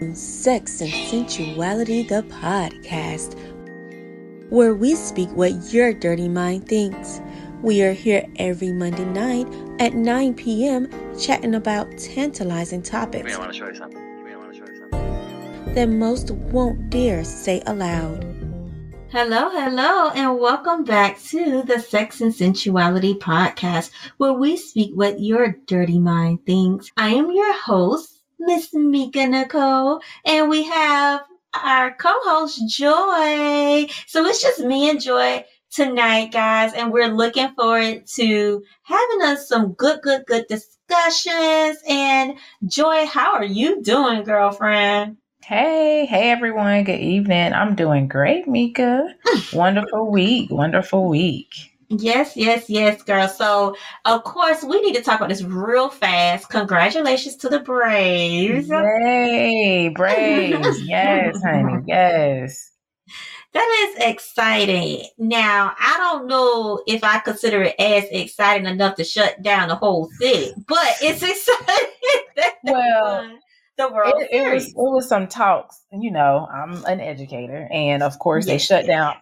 Sex 0.00 0.80
and 0.80 0.90
Sensuality, 0.90 2.08
the 2.08 2.22
podcast, 2.22 3.38
where 4.48 4.74
we 4.74 4.94
speak 4.94 5.28
what 5.32 5.74
your 5.74 5.92
dirty 5.92 6.26
mind 6.26 6.66
thinks. 6.66 7.20
We 7.60 7.82
are 7.82 7.92
here 7.92 8.26
every 8.36 8.72
Monday 8.72 9.04
night 9.04 9.46
at 9.78 9.92
9 9.92 10.32
p.m. 10.34 10.88
chatting 11.18 11.54
about 11.54 11.98
tantalizing 11.98 12.80
topics 12.80 13.36
want 13.36 13.52
to 13.52 13.58
show 13.58 13.68
you 13.68 13.74
something. 13.74 14.00
You 14.26 14.38
want 14.38 14.54
to 14.54 14.58
show 14.58 14.72
you 14.72 14.78
something. 14.78 15.74
that 15.74 15.90
most 15.90 16.30
won't 16.30 16.88
dare 16.88 17.22
say 17.22 17.62
aloud. 17.66 18.24
Hello, 19.12 19.50
hello, 19.50 20.10
and 20.14 20.38
welcome 20.38 20.82
back 20.82 21.20
to 21.24 21.62
the 21.62 21.78
Sex 21.78 22.22
and 22.22 22.32
Sensuality 22.32 23.18
podcast, 23.18 23.90
where 24.16 24.32
we 24.32 24.56
speak 24.56 24.92
what 24.94 25.20
your 25.20 25.56
dirty 25.66 25.98
mind 25.98 26.46
thinks. 26.46 26.90
I 26.96 27.10
am 27.10 27.30
your 27.30 27.52
host, 27.52 28.19
Miss 28.40 28.72
Mika 28.72 29.26
Nicole, 29.26 30.00
and 30.24 30.48
we 30.48 30.64
have 30.64 31.22
our 31.62 31.94
co-host 31.94 32.62
Joy. 32.68 33.86
So 34.06 34.24
it's 34.24 34.40
just 34.40 34.60
me 34.60 34.88
and 34.88 35.00
Joy 35.00 35.44
tonight, 35.70 36.32
guys, 36.32 36.72
and 36.72 36.90
we're 36.90 37.14
looking 37.14 37.50
forward 37.50 38.06
to 38.14 38.62
having 38.82 39.22
us 39.22 39.46
some 39.46 39.72
good, 39.74 40.00
good, 40.02 40.24
good 40.26 40.46
discussions. 40.48 41.78
And 41.86 42.38
Joy, 42.66 43.06
how 43.06 43.34
are 43.34 43.44
you 43.44 43.82
doing, 43.82 44.24
girlfriend? 44.24 45.18
Hey, 45.44 46.06
hey 46.06 46.30
everyone. 46.30 46.84
Good 46.84 47.00
evening. 47.00 47.52
I'm 47.52 47.74
doing 47.74 48.08
great, 48.08 48.48
Mika. 48.48 49.14
wonderful 49.52 50.10
week. 50.10 50.50
Wonderful 50.50 51.08
week. 51.08 51.48
Yes, 51.90 52.36
yes, 52.36 52.70
yes, 52.70 53.02
girl. 53.02 53.26
So, 53.26 53.76
of 54.04 54.22
course, 54.22 54.62
we 54.62 54.80
need 54.80 54.94
to 54.94 55.02
talk 55.02 55.18
about 55.18 55.28
this 55.28 55.42
real 55.42 55.88
fast. 55.88 56.48
Congratulations 56.48 57.34
to 57.38 57.48
the 57.48 57.58
Braves. 57.58 58.68
Yay, 58.68 59.88
Braves. 59.88 60.82
yes, 60.86 61.42
honey. 61.42 61.82
Yes. 61.86 62.70
That 63.52 63.88
is 63.88 64.04
exciting. 64.04 65.04
Now, 65.18 65.74
I 65.76 65.96
don't 65.96 66.28
know 66.28 66.80
if 66.86 67.02
I 67.02 67.18
consider 67.18 67.62
it 67.62 67.74
as 67.80 68.04
exciting 68.12 68.68
enough 68.68 68.94
to 68.94 69.04
shut 69.04 69.42
down 69.42 69.66
the 69.66 69.74
whole 69.74 70.08
thing, 70.20 70.52
but 70.68 70.94
it's 71.02 71.22
exciting. 71.24 72.56
Well, 72.62 73.38
the 73.76 73.88
World 73.88 74.14
It, 74.18 74.28
it 74.30 74.54
was 74.54 74.68
it 74.68 74.74
was 74.76 75.08
some 75.08 75.26
talks. 75.26 75.82
You 75.90 76.12
know, 76.12 76.46
I'm 76.52 76.84
an 76.84 77.00
educator, 77.00 77.68
and 77.72 78.04
of 78.04 78.20
course, 78.20 78.46
they 78.46 78.58
shut 78.58 78.84
yes, 78.84 78.94
down 78.94 79.14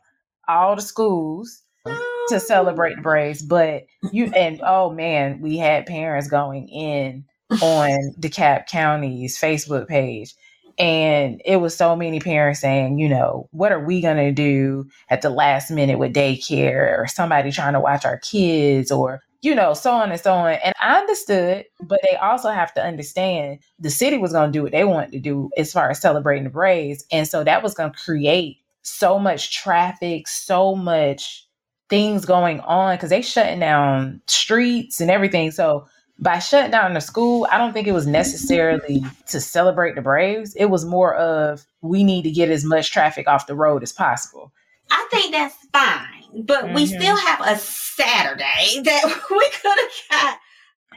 all 0.47 0.77
the 0.77 0.83
schools 0.83 1.63
oh, 1.87 2.18
to 2.29 2.41
celebrate 2.41 2.97
the 2.97 3.03
Braves. 3.03 3.43
But 3.43 3.87
you 4.13 4.27
and 4.37 4.61
oh 4.65 4.91
man, 4.91 5.41
we 5.41 5.59
had 5.59 5.87
parents 5.87 6.29
going 6.29 6.69
in 6.69 7.25
on 7.63 8.15
DeKalb 8.21 8.67
County's 8.67 9.39
Facebook 9.39 9.89
page. 9.89 10.35
And 10.79 11.43
it 11.45 11.57
was 11.57 11.77
so 11.77 11.97
many 11.97 12.21
parents 12.21 12.61
saying, 12.61 13.01
you 13.01 13.09
know, 13.09 13.49
what 13.51 13.73
are 13.73 13.85
we 13.85 14.01
going 14.01 14.17
to 14.17 14.31
do 14.31 14.89
at 15.09 15.23
the 15.23 15.31
last 15.31 15.73
minute 15.73 15.99
with 15.99 16.15
daycare 16.15 16.97
or 16.97 17.09
somebody 17.09 17.51
trying 17.51 17.73
to 17.73 17.81
watch 17.81 18.05
our 18.05 18.19
kids 18.19 18.93
or, 18.93 19.21
you 19.43 19.57
know, 19.57 19.75
so 19.75 19.91
on 19.91 20.13
and 20.13 20.21
so 20.21 20.33
on. 20.33 20.53
And 20.53 20.73
I 20.81 20.99
understood, 20.99 21.65
but 21.83 21.99
they 22.09 22.17
also 22.17 22.51
have 22.51 22.73
to 22.75 22.85
understand 22.85 23.59
the 23.81 23.91
city 23.91 24.19
was 24.19 24.31
going 24.31 24.53
to 24.53 24.57
do 24.57 24.63
what 24.63 24.71
they 24.71 24.85
wanted 24.85 25.11
to 25.13 25.19
do 25.19 25.51
as 25.57 25.73
far 25.73 25.91
as 25.91 26.01
celebrating 26.01 26.45
the 26.45 26.51
Braves. 26.51 27.05
And 27.11 27.27
so 27.27 27.43
that 27.43 27.65
was 27.65 27.75
going 27.75 27.91
to 27.91 27.99
create 27.99 28.59
so 28.83 29.19
much 29.19 29.57
traffic, 29.57 30.29
so 30.29 30.77
much 30.77 31.48
things 31.89 32.25
going 32.25 32.61
on 32.61 32.97
because 32.97 33.11
they 33.11 33.23
shutting 33.23 33.61
down 33.61 34.21
streets 34.27 35.01
and 35.01 35.11
everything. 35.11 35.51
So 35.51 35.87
by 36.19 36.39
shutting 36.39 36.71
down 36.71 36.95
the 36.95 37.01
school, 37.01 37.47
I 37.51 37.59
don't 37.59 37.73
think 37.73 37.87
it 37.87 37.93
was 37.93 38.07
necessarily 38.07 39.05
to 39.29 39.41
celebrate 39.41 39.95
the 39.95 40.03
Braves. 40.03 40.55
It 40.57 40.67
was 40.67 40.85
more 40.85 41.15
of 41.15 41.67
we 41.81 42.03
need 42.05 42.23
to 42.23 42.31
get 42.31 42.51
as 42.51 42.65
much 42.65 42.91
traffic 42.93 43.29
off 43.29 43.47
the 43.47 43.55
road 43.55 43.83
as 43.83 43.93
possible. 43.93 44.53
I 44.91 45.07
think 45.11 45.33
that's 45.33 45.55
fine, 45.73 46.45
but 46.45 46.73
we 46.73 46.85
Mhm. 46.87 47.01
still 47.01 47.17
have 47.17 47.41
a 47.41 47.57
Saturday 47.59 48.81
that 48.83 49.05
we 49.31 49.51
could 49.51 49.79
have 49.79 49.91
got 50.11 50.39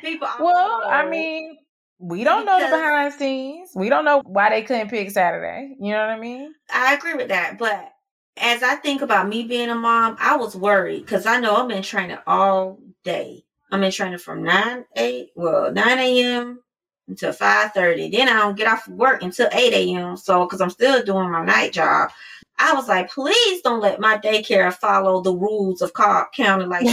people. 0.02 0.28
on 0.28 0.44
Well, 0.44 0.84
I 0.90 1.06
mean, 1.06 1.58
we 2.00 2.24
don't 2.24 2.46
know 2.46 2.60
the 2.60 2.68
behind 2.76 3.14
the 3.14 3.18
scenes. 3.18 3.70
We 3.76 3.90
don't 3.90 4.06
know 4.06 4.22
why 4.26 4.50
they 4.50 4.64
couldn't 4.64 4.90
pick 4.90 5.12
Saturday. 5.12 5.76
You 5.80 5.92
know 5.92 6.00
what 6.00 6.10
I 6.10 6.20
mean? 6.20 6.54
I 6.74 6.96
agree 6.96 7.14
with 7.14 7.28
that, 7.28 7.60
but 7.60 7.92
as 8.38 8.64
I 8.64 8.76
think 8.76 9.02
about 9.02 9.28
me 9.28 9.44
being 9.44 9.70
a 9.70 9.76
mom, 9.76 10.18
I 10.20 10.36
was 10.38 10.56
worried 10.56 11.02
because 11.02 11.26
I 11.26 11.40
know 11.40 11.56
I'm 11.58 11.72
in 11.72 11.84
training 11.84 12.18
all 12.26 12.80
day. 13.04 13.44
I'm 13.72 13.84
in 13.84 13.92
training 13.92 14.20
from 14.20 14.44
nine 14.44 14.86
eight, 14.96 15.32
well 15.36 15.72
nine 15.72 16.00
a.m. 16.00 16.62
until 17.08 17.34
five 17.34 17.72
thirty. 17.74 18.10
Then 18.10 18.28
I 18.30 18.34
don't 18.34 18.58
get 18.58 18.68
off 18.68 18.88
work 18.88 19.24
until 19.24 19.50
eight 19.54 19.74
a.m. 19.74 20.18
So 20.18 20.46
because 20.46 20.62
I'm 20.62 20.70
still 20.70 21.04
doing 21.04 21.32
my 21.32 21.46
night 21.46 21.74
job, 21.74 22.12
I 22.58 22.74
was 22.74 22.88
like, 22.88 23.10
please 23.10 23.62
don't 23.62 23.82
let 23.82 24.00
my 24.00 24.18
daycare 24.18 24.74
follow 24.74 25.22
the 25.22 25.34
rules 25.34 25.82
of 25.82 25.94
Cobb 25.94 26.32
County. 26.34 26.66
Like 26.66 26.88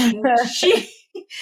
she, 0.53 0.89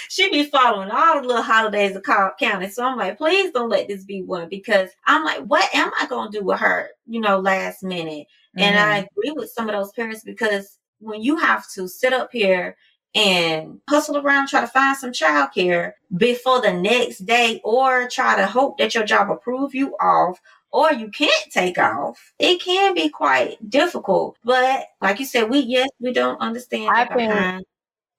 she, 0.09 0.31
be 0.31 0.45
following 0.45 0.91
all 0.91 1.21
the 1.21 1.27
little 1.27 1.43
holidays 1.43 1.95
of 1.97 2.03
Cobb 2.03 2.39
County. 2.39 2.69
So 2.69 2.85
I'm 2.85 2.97
like, 2.97 3.19
please 3.19 3.51
don't 3.53 3.69
let 3.71 3.89
this 3.89 4.05
be 4.05 4.23
one 4.23 4.49
because 4.49 4.91
I'm 5.07 5.25
like, 5.25 5.41
what 5.45 5.69
am 5.75 5.91
I 6.01 6.07
gonna 6.07 6.31
do 6.31 6.43
with 6.45 6.59
her? 6.61 6.91
You 7.07 7.21
know, 7.21 7.39
last 7.39 7.83
minute. 7.83 8.27
And 8.59 8.79
I 8.79 9.03
Mhm. 9.03 9.07
agree 9.11 9.31
with 9.33 9.51
some 9.51 9.69
of 9.69 9.75
those 9.75 9.93
parents 9.93 10.25
because 10.25 10.79
when 10.99 11.23
you 11.23 11.37
have 11.37 11.69
to 11.75 11.87
sit 11.89 12.13
up 12.15 12.31
here 12.33 12.77
and 13.15 13.81
hustle 13.89 14.17
around, 14.19 14.49
try 14.49 14.61
to 14.63 14.67
find 14.67 14.97
some 14.97 15.13
childcare 15.13 15.93
before 16.17 16.61
the 16.61 16.73
next 16.73 17.21
day, 17.27 17.61
or 17.65 18.09
try 18.09 18.37
to 18.37 18.47
hope 18.47 18.79
that 18.79 18.95
your 18.95 19.05
job 19.05 19.31
approve 19.31 19.75
you 19.75 19.97
off, 20.01 20.39
or 20.71 20.93
you 20.93 21.09
can't 21.11 21.51
take 21.51 21.79
off, 21.79 22.33
it 22.39 22.61
can 22.61 22.93
be 22.95 23.09
quite 23.09 23.57
difficult. 23.71 24.37
But 24.45 24.87
like 25.01 25.19
you 25.19 25.25
said, 25.27 25.49
we 25.49 25.61
yes, 25.61 25.89
we 26.01 26.13
don't 26.13 26.39
understand 26.41 26.91
I 26.91 27.05
the 27.05 27.15
think- 27.15 27.31
behind 27.31 27.65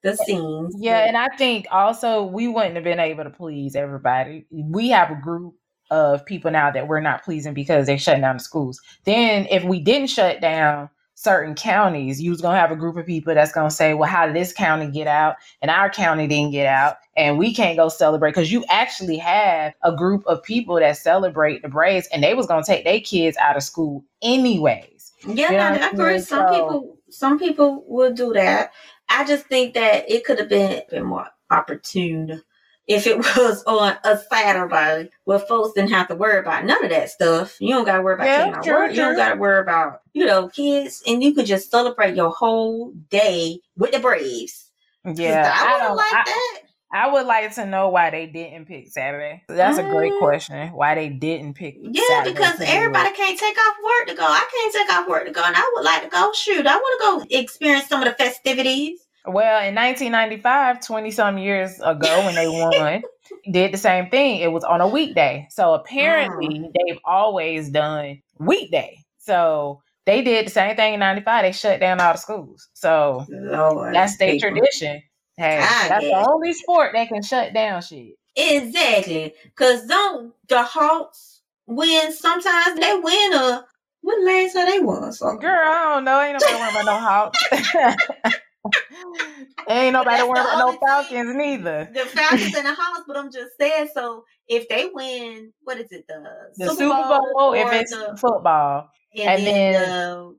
the 0.03 0.15
scenes. 0.15 0.75
Yeah, 0.79 1.01
but- 1.01 1.07
and 1.09 1.17
I 1.17 1.27
think 1.37 1.67
also 1.71 2.23
we 2.23 2.47
wouldn't 2.47 2.75
have 2.75 2.83
been 2.83 2.99
able 2.99 3.23
to 3.23 3.29
please 3.29 3.75
everybody. 3.75 4.45
We 4.51 4.89
have 4.89 5.11
a 5.11 5.15
group 5.15 5.55
of 5.89 6.25
people 6.25 6.51
now 6.51 6.69
that 6.71 6.87
we're 6.87 6.99
not 6.99 7.23
pleasing 7.23 7.53
because 7.53 7.85
they're 7.87 7.97
shutting 7.97 8.21
down 8.21 8.37
the 8.37 8.43
schools. 8.43 8.81
Then 9.05 9.47
if 9.49 9.63
we 9.63 9.79
didn't 9.79 10.07
shut 10.09 10.41
down 10.41 10.89
certain 11.15 11.55
counties, 11.55 12.21
you 12.21 12.29
was 12.29 12.41
gonna 12.41 12.59
have 12.59 12.71
a 12.71 12.75
group 12.75 12.95
of 12.97 13.05
people 13.05 13.33
that's 13.33 13.51
gonna 13.53 13.71
say, 13.71 13.93
Well, 13.95 14.09
how 14.09 14.27
did 14.27 14.35
this 14.35 14.53
county 14.53 14.91
get 14.91 15.07
out? 15.07 15.37
And 15.61 15.71
our 15.71 15.89
county 15.89 16.27
didn't 16.27 16.51
get 16.51 16.67
out, 16.67 16.97
and 17.15 17.37
we 17.39 17.53
can't 17.55 17.77
go 17.77 17.89
celebrate 17.89 18.31
because 18.31 18.51
you 18.51 18.63
actually 18.69 19.17
have 19.17 19.73
a 19.83 19.95
group 19.95 20.23
of 20.27 20.43
people 20.43 20.75
that 20.75 20.97
celebrate 20.97 21.61
the 21.63 21.69
Braves 21.69 22.07
and 22.13 22.21
they 22.23 22.33
was 22.35 22.45
gonna 22.47 22.63
take 22.63 22.83
their 22.83 22.99
kids 22.99 23.35
out 23.37 23.55
of 23.57 23.63
school 23.63 24.03
anyways. 24.21 25.11
Yeah, 25.27 25.51
You 25.51 25.57
know 25.57 25.85
I 25.85 25.89
agree. 25.89 26.19
Some 26.19 26.47
So- 26.47 26.53
people, 26.53 26.97
some 27.09 27.39
people 27.39 27.83
will 27.87 28.13
do 28.13 28.33
that. 28.33 28.71
I 29.09 29.25
just 29.25 29.45
think 29.47 29.73
that 29.75 30.09
it 30.09 30.25
could 30.25 30.39
have 30.39 30.49
been, 30.49 30.81
been 30.89 31.05
more 31.05 31.27
opportune 31.49 32.41
if 32.87 33.07
it 33.07 33.17
was 33.37 33.63
on 33.65 33.95
a 34.03 34.17
Saturday 34.17 35.09
where 35.25 35.39
folks 35.39 35.73
didn't 35.75 35.91
have 35.91 36.07
to 36.09 36.15
worry 36.15 36.39
about 36.39 36.65
none 36.65 36.83
of 36.83 36.89
that 36.91 37.09
stuff. 37.09 37.57
You 37.59 37.69
don't 37.75 37.85
got 37.85 37.97
to 37.97 38.01
worry 38.01 38.15
about 38.15 38.25
Yeah, 38.27 38.37
taking 38.37 38.53
out 38.55 38.65
work. 38.67 38.91
You 38.91 38.95
don't 38.97 39.15
got 39.15 39.29
to 39.29 39.35
worry 39.39 39.59
about 39.61 40.01
you 40.13 40.25
know 40.25 40.49
kids, 40.49 41.03
and 41.07 41.23
you 41.23 41.33
could 41.33 41.45
just 41.45 41.71
celebrate 41.71 42.15
your 42.15 42.31
whole 42.31 42.91
day 43.09 43.59
with 43.77 43.91
the 43.91 43.99
Braves. 43.99 44.71
Yeah, 45.05 45.53
I 45.55 45.75
I 45.75 45.77
don't. 45.79 45.95
liked 45.97 46.13
I, 46.13 46.23
that. 46.25 46.59
I 46.91 47.11
would 47.11 47.25
like 47.25 47.53
to 47.55 47.65
know 47.65 47.89
why 47.89 48.09
they 48.09 48.27
didn't 48.27 48.65
pick 48.65 48.87
Saturday. 48.89 49.43
That's 49.49 49.77
a 49.77 49.83
great 49.83 50.13
Mm. 50.13 50.19
question. 50.19 50.69
Why 50.73 50.95
they 50.95 51.09
didn't 51.09 51.55
pick 51.55 51.75
Yeah, 51.81 52.01
Saturday 52.07 52.31
because 52.33 52.61
everybody 52.61 53.11
can't 53.11 53.37
take 53.37 53.57
off 53.59 53.75
work 53.83 54.07
to 54.07 54.15
go. 54.15 54.23
I 54.25 54.45
can't 54.53 54.73
take 54.73 54.89
off 54.95 55.07
work 55.07 55.25
to 55.25 55.31
go, 55.31 55.41
and 55.43 55.55
I 55.55 55.71
would 55.75 55.83
like 55.83 56.03
to 56.03 56.09
go. 56.09 56.31
Shoot, 56.33 56.65
I 56.65 56.75
want 56.77 57.21
to 57.21 57.27
go 57.29 57.39
experience 57.39 57.87
some 57.87 58.01
of 58.01 58.07
the 58.07 58.13
festivities. 58.15 58.99
Well, 59.25 59.61
in 59.67 59.75
1995, 59.75 60.79
20 60.85 61.11
some 61.11 61.37
years 61.37 61.79
ago, 61.83 62.23
when 62.25 62.35
they 62.35 62.47
won, 62.47 63.03
did 63.51 63.73
the 63.73 63.77
same 63.77 64.09
thing. 64.09 64.39
It 64.39 64.51
was 64.51 64.63
on 64.63 64.79
a 64.81 64.87
weekday. 64.87 65.47
So 65.51 65.73
apparently, 65.73 66.47
Mm. 66.47 66.71
they've 66.73 66.99
always 67.05 67.69
done 67.69 68.21
weekday. 68.39 69.03
So 69.17 69.81
they 70.05 70.21
did 70.21 70.45
the 70.47 70.51
same 70.51 70.77
thing 70.77 70.93
in 70.93 70.99
95. 71.01 71.43
They 71.43 71.51
shut 71.51 71.81
down 71.81 71.99
all 71.99 72.13
the 72.13 72.19
schools. 72.19 72.69
So 72.73 73.25
Lord, 73.29 73.93
that's 73.93 74.17
their 74.17 74.31
people. 74.33 74.51
tradition. 74.51 75.01
Hey, 75.37 75.57
I 75.59 75.87
that's 75.89 76.03
guess. 76.05 76.25
the 76.25 76.29
only 76.31 76.53
sport 76.53 76.91
that 76.93 77.07
can 77.09 77.21
shut 77.21 77.53
down 77.53 77.81
shit. 77.81 78.15
Exactly. 78.35 79.33
Cause 79.55 79.85
don't 79.85 80.33
the 80.47 80.63
Hawks 80.63 81.41
win 81.67 82.11
sometimes 82.13 82.79
they 82.79 82.93
win 82.97 83.33
uh, 83.33 83.37
a 83.37 83.65
what 84.01 84.23
last 84.23 84.53
time 84.53 84.65
they 84.67 84.79
won 84.79 85.11
so 85.11 85.35
Girl, 85.37 85.51
I 85.51 85.93
don't 85.93 86.05
know. 86.05 86.21
Ain't 86.21 86.39
nobody 86.39 86.55
worrying 86.55 86.75
about 86.75 86.85
no 86.85 86.99
Hawks. 86.99 87.95
Ain't 89.69 89.93
nobody 89.93 90.23
worrying 90.23 90.45
about 90.45 90.59
no. 90.59 90.77
Falcons 90.87 91.35
neither. 91.35 91.89
the 91.93 91.99
Falcons 92.01 92.55
and 92.57 92.65
the 92.67 92.73
Hawks, 92.73 93.03
but 93.07 93.17
I'm 93.17 93.31
just 93.31 93.57
saying 93.59 93.89
so 93.93 94.23
if 94.47 94.67
they 94.69 94.89
win 94.93 95.53
what 95.63 95.77
is 95.79 95.91
it, 95.91 96.05
the, 96.07 96.23
The 96.57 96.69
Super 96.69 96.87
Bowl, 97.35 97.53
if 97.53 97.65
or 97.65 97.73
it's 97.73 97.91
the, 97.91 98.17
football, 98.19 98.89
and, 99.15 99.29
and 99.29 99.45
then, 99.45 99.73
then- 99.73 99.89
the 99.89 100.35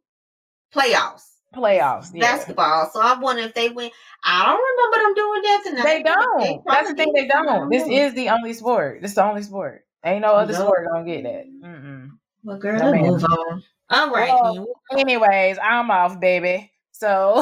playoffs. 0.74 1.22
Playoffs. 1.54 2.10
Yeah. 2.14 2.20
Basketball. 2.20 2.90
So 2.92 3.00
I 3.00 3.18
wonder 3.18 3.42
if 3.42 3.54
they 3.54 3.68
win. 3.70 3.90
I 4.24 4.46
don't 4.46 4.60
remember 4.92 5.04
them 5.04 5.14
doing 5.14 5.42
that 5.42 5.62
tonight. 5.64 5.84
They 5.84 6.02
don't. 6.02 6.62
That's 6.66 6.88
the 6.88 6.94
thing. 6.94 7.12
They 7.14 7.26
don't. 7.28 7.70
This 7.70 7.88
is 7.88 8.14
the 8.14 8.28
only 8.30 8.52
sport. 8.52 9.00
This 9.02 9.12
is 9.12 9.14
the 9.16 9.24
only 9.24 9.42
sport. 9.42 9.84
Ain't 10.04 10.22
no 10.22 10.32
other 10.34 10.52
No. 10.52 10.60
sport 10.60 10.86
gonna 10.92 11.04
get 11.04 11.24
that. 11.24 11.44
Mm-mm. 11.64 12.10
Well, 12.44 12.58
girl, 12.58 12.78
No, 12.78 12.92
move 12.94 13.24
on. 13.24 13.62
All 13.90 14.10
right. 14.10 14.32
Well- 14.32 14.66
Anyways, 14.92 15.58
I'm 15.62 15.90
off, 15.90 16.20
baby. 16.20 16.70
So 16.92 17.34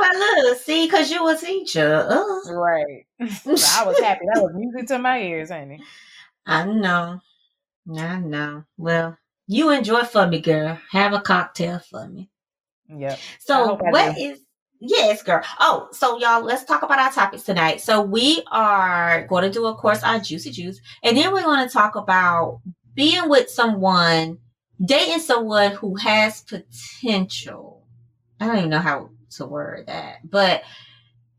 Well, 0.00 0.18
look, 0.44 0.58
see, 0.58 0.86
because 0.86 1.10
you 1.10 1.26
a 1.28 1.36
teacher. 1.36 2.06
Uh, 2.08 2.52
right. 2.52 3.06
So 3.42 3.50
I 3.50 3.84
was 3.84 3.98
happy. 4.00 4.24
That 4.32 4.42
was 4.42 4.52
music 4.54 4.86
to 4.88 4.98
my 4.98 5.20
ears, 5.20 5.50
honey. 5.50 5.80
I 6.46 6.64
know. 6.64 7.20
I 7.96 8.16
know. 8.18 8.64
Well, 8.76 9.16
you 9.48 9.70
enjoy 9.70 10.02
for 10.04 10.26
me, 10.26 10.40
girl. 10.40 10.78
Have 10.90 11.12
a 11.12 11.20
cocktail 11.20 11.80
for 11.80 12.06
me. 12.08 12.30
Yep. 12.98 13.12
I 13.12 13.18
So 13.38 13.76
what 13.76 14.18
is 14.18 14.40
yes, 14.80 15.22
girl. 15.22 15.42
Oh, 15.60 15.88
so 15.92 16.18
y'all, 16.18 16.42
let's 16.42 16.64
talk 16.64 16.82
about 16.82 16.98
our 16.98 17.12
topics 17.12 17.44
tonight. 17.44 17.80
So 17.80 18.02
we 18.02 18.42
are 18.50 19.26
going 19.28 19.44
to 19.44 19.50
do, 19.50 19.66
of 19.66 19.76
course, 19.76 20.02
our 20.02 20.18
juicy 20.18 20.50
juice, 20.50 20.80
and 21.02 21.16
then 21.16 21.32
we're 21.32 21.42
going 21.42 21.66
to 21.66 21.72
talk 21.72 21.96
about 21.96 22.60
being 22.94 23.28
with 23.28 23.48
someone, 23.48 24.38
dating 24.84 25.20
someone 25.20 25.72
who 25.72 25.96
has 25.96 26.42
potential. 26.42 27.86
I 28.40 28.46
don't 28.46 28.58
even 28.58 28.70
know 28.70 28.80
how 28.80 29.10
to 29.36 29.46
word 29.46 29.86
that, 29.86 30.28
but 30.28 30.62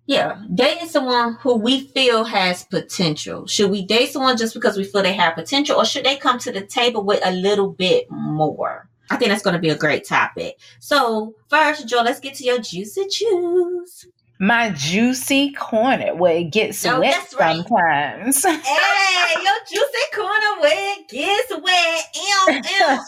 yeah, 0.06 0.42
dating 0.54 0.90
someone 0.90 1.36
who 1.36 1.56
we 1.56 1.82
feel 1.82 2.24
has 2.26 2.66
potential. 2.66 3.48
Should 3.48 3.72
we 3.72 3.86
date 3.86 4.10
someone 4.10 4.38
just 4.38 4.54
because 4.54 4.78
we 4.78 4.84
feel 4.84 5.04
they 5.04 5.14
have 5.14 5.36
potential, 5.36 5.78
or 5.78 5.86
should 5.86 6.06
they 6.06 6.18
come 6.18 6.40
to 6.40 6.52
the 6.52 6.66
table 6.66 7.04
with 7.04 7.22
a 7.26 7.32
little 7.32 7.70
bit 7.72 8.08
more? 8.10 8.90
I 9.14 9.16
think 9.16 9.30
that's 9.30 9.44
going 9.44 9.54
to 9.54 9.60
be 9.62 9.70
a 9.70 9.78
great 9.78 10.08
topic. 10.08 10.60
So 10.80 11.36
first, 11.48 11.88
Joe, 11.88 12.02
let's 12.04 12.20
get 12.20 12.34
to 12.36 12.44
your 12.44 12.58
juicy 12.58 13.06
juice. 13.12 14.08
My 14.40 14.72
juicy 14.72 15.52
corner 15.54 16.16
where 16.16 16.38
it 16.38 16.46
gets 16.52 16.84
Oh, 16.84 17.00
wet 17.00 17.32
right. 17.40 17.56
sometimes. 17.64 18.44
Hey, 18.44 19.44
your 19.44 19.54
juicy 19.70 20.16
corner 20.16 20.62
where 20.62 20.96
it 20.98 21.08
gets 21.10 21.52
wet. 21.62 22.06
Ew, 22.16 22.62
ew, 22.64 23.00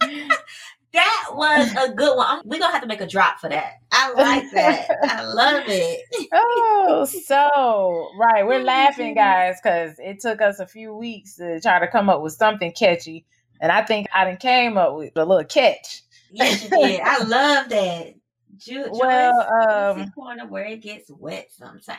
ew. 0.00 0.28
that 0.92 1.26
was 1.32 1.72
a 1.76 1.92
good 1.92 2.16
one. 2.16 2.40
We're 2.44 2.60
gonna 2.60 2.72
have 2.72 2.82
to 2.82 2.88
make 2.88 3.00
a 3.00 3.06
drop 3.06 3.40
for 3.40 3.48
that. 3.50 3.72
I 3.90 4.12
like 4.12 4.44
that. 4.52 4.88
I 5.02 5.24
love 5.24 5.64
it. 5.66 6.28
oh, 6.32 7.04
so 7.26 8.08
right. 8.18 8.46
We're 8.46 8.62
laughing, 8.62 9.14
guys, 9.14 9.56
because 9.60 9.98
it 9.98 10.20
took 10.20 10.40
us 10.40 10.60
a 10.60 10.66
few 10.66 10.94
weeks 10.94 11.34
to 11.36 11.60
try 11.60 11.80
to 11.80 11.88
come 11.88 12.08
up 12.08 12.22
with 12.22 12.34
something 12.34 12.70
catchy. 12.72 13.26
And 13.60 13.72
I 13.72 13.82
think 13.84 14.06
I 14.14 14.24
done 14.24 14.36
came 14.36 14.76
up 14.78 14.96
with 14.96 15.16
a 15.16 15.24
little 15.24 15.44
catch. 15.44 16.02
Yes, 16.30 16.62
you 16.62 16.70
did. 16.70 17.00
I 17.02 17.18
love 17.24 17.68
that. 17.70 18.14
Ju- 18.56 18.88
Well, 18.90 19.32
juicy 19.70 20.00
um, 20.00 20.12
corner 20.14 20.46
where 20.46 20.64
it 20.64 20.80
gets 20.82 21.10
wet 21.10 21.50
sometimes. 21.50 21.98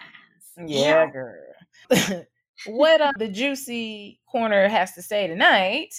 Yeah, 0.57 1.09
girl. 1.11 1.43
what 2.65 3.01
uh, 3.01 3.11
the 3.17 3.27
juicy 3.27 4.19
corner 4.29 4.67
has 4.67 4.93
to 4.93 5.01
say 5.01 5.27
tonight 5.27 5.93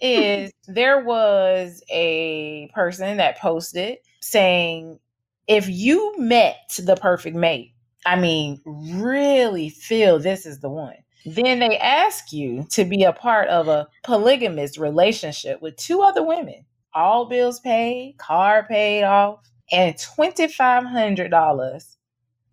is 0.00 0.52
there 0.66 1.00
was 1.04 1.82
a 1.90 2.70
person 2.74 3.16
that 3.18 3.38
posted 3.38 3.98
saying 4.20 4.98
if 5.46 5.68
you 5.68 6.14
met 6.18 6.74
the 6.78 6.96
perfect 6.96 7.36
mate, 7.36 7.72
I 8.04 8.16
mean, 8.18 8.60
really 8.64 9.68
feel 9.68 10.18
this 10.18 10.46
is 10.46 10.60
the 10.60 10.68
one, 10.70 10.96
then 11.26 11.58
they 11.58 11.76
ask 11.78 12.32
you 12.32 12.64
to 12.70 12.84
be 12.84 13.02
a 13.02 13.12
part 13.12 13.48
of 13.48 13.68
a 13.68 13.88
polygamous 14.04 14.78
relationship 14.78 15.60
with 15.60 15.76
two 15.76 16.02
other 16.02 16.22
women, 16.22 16.64
all 16.94 17.26
bills 17.26 17.58
paid, 17.60 18.16
car 18.18 18.64
paid 18.68 19.02
off, 19.02 19.40
and 19.72 19.94
$2,500 19.96 21.96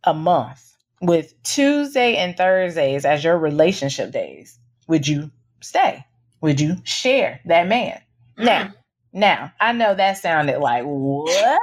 a 0.05 0.13
month 0.13 0.75
with 1.01 1.41
Tuesday 1.43 2.15
and 2.15 2.35
Thursdays 2.35 3.05
as 3.05 3.23
your 3.23 3.37
relationship 3.37 4.11
days, 4.11 4.57
would 4.87 5.07
you 5.07 5.29
stay? 5.61 6.03
Would 6.41 6.59
you 6.59 6.77
share 6.83 7.41
that 7.45 7.67
man? 7.67 8.01
Mm-hmm. 8.37 8.45
Now, 8.45 8.73
now 9.13 9.53
I 9.59 9.73
know 9.73 9.93
that 9.93 10.17
sounded 10.17 10.59
like 10.59 10.83
what? 10.85 11.31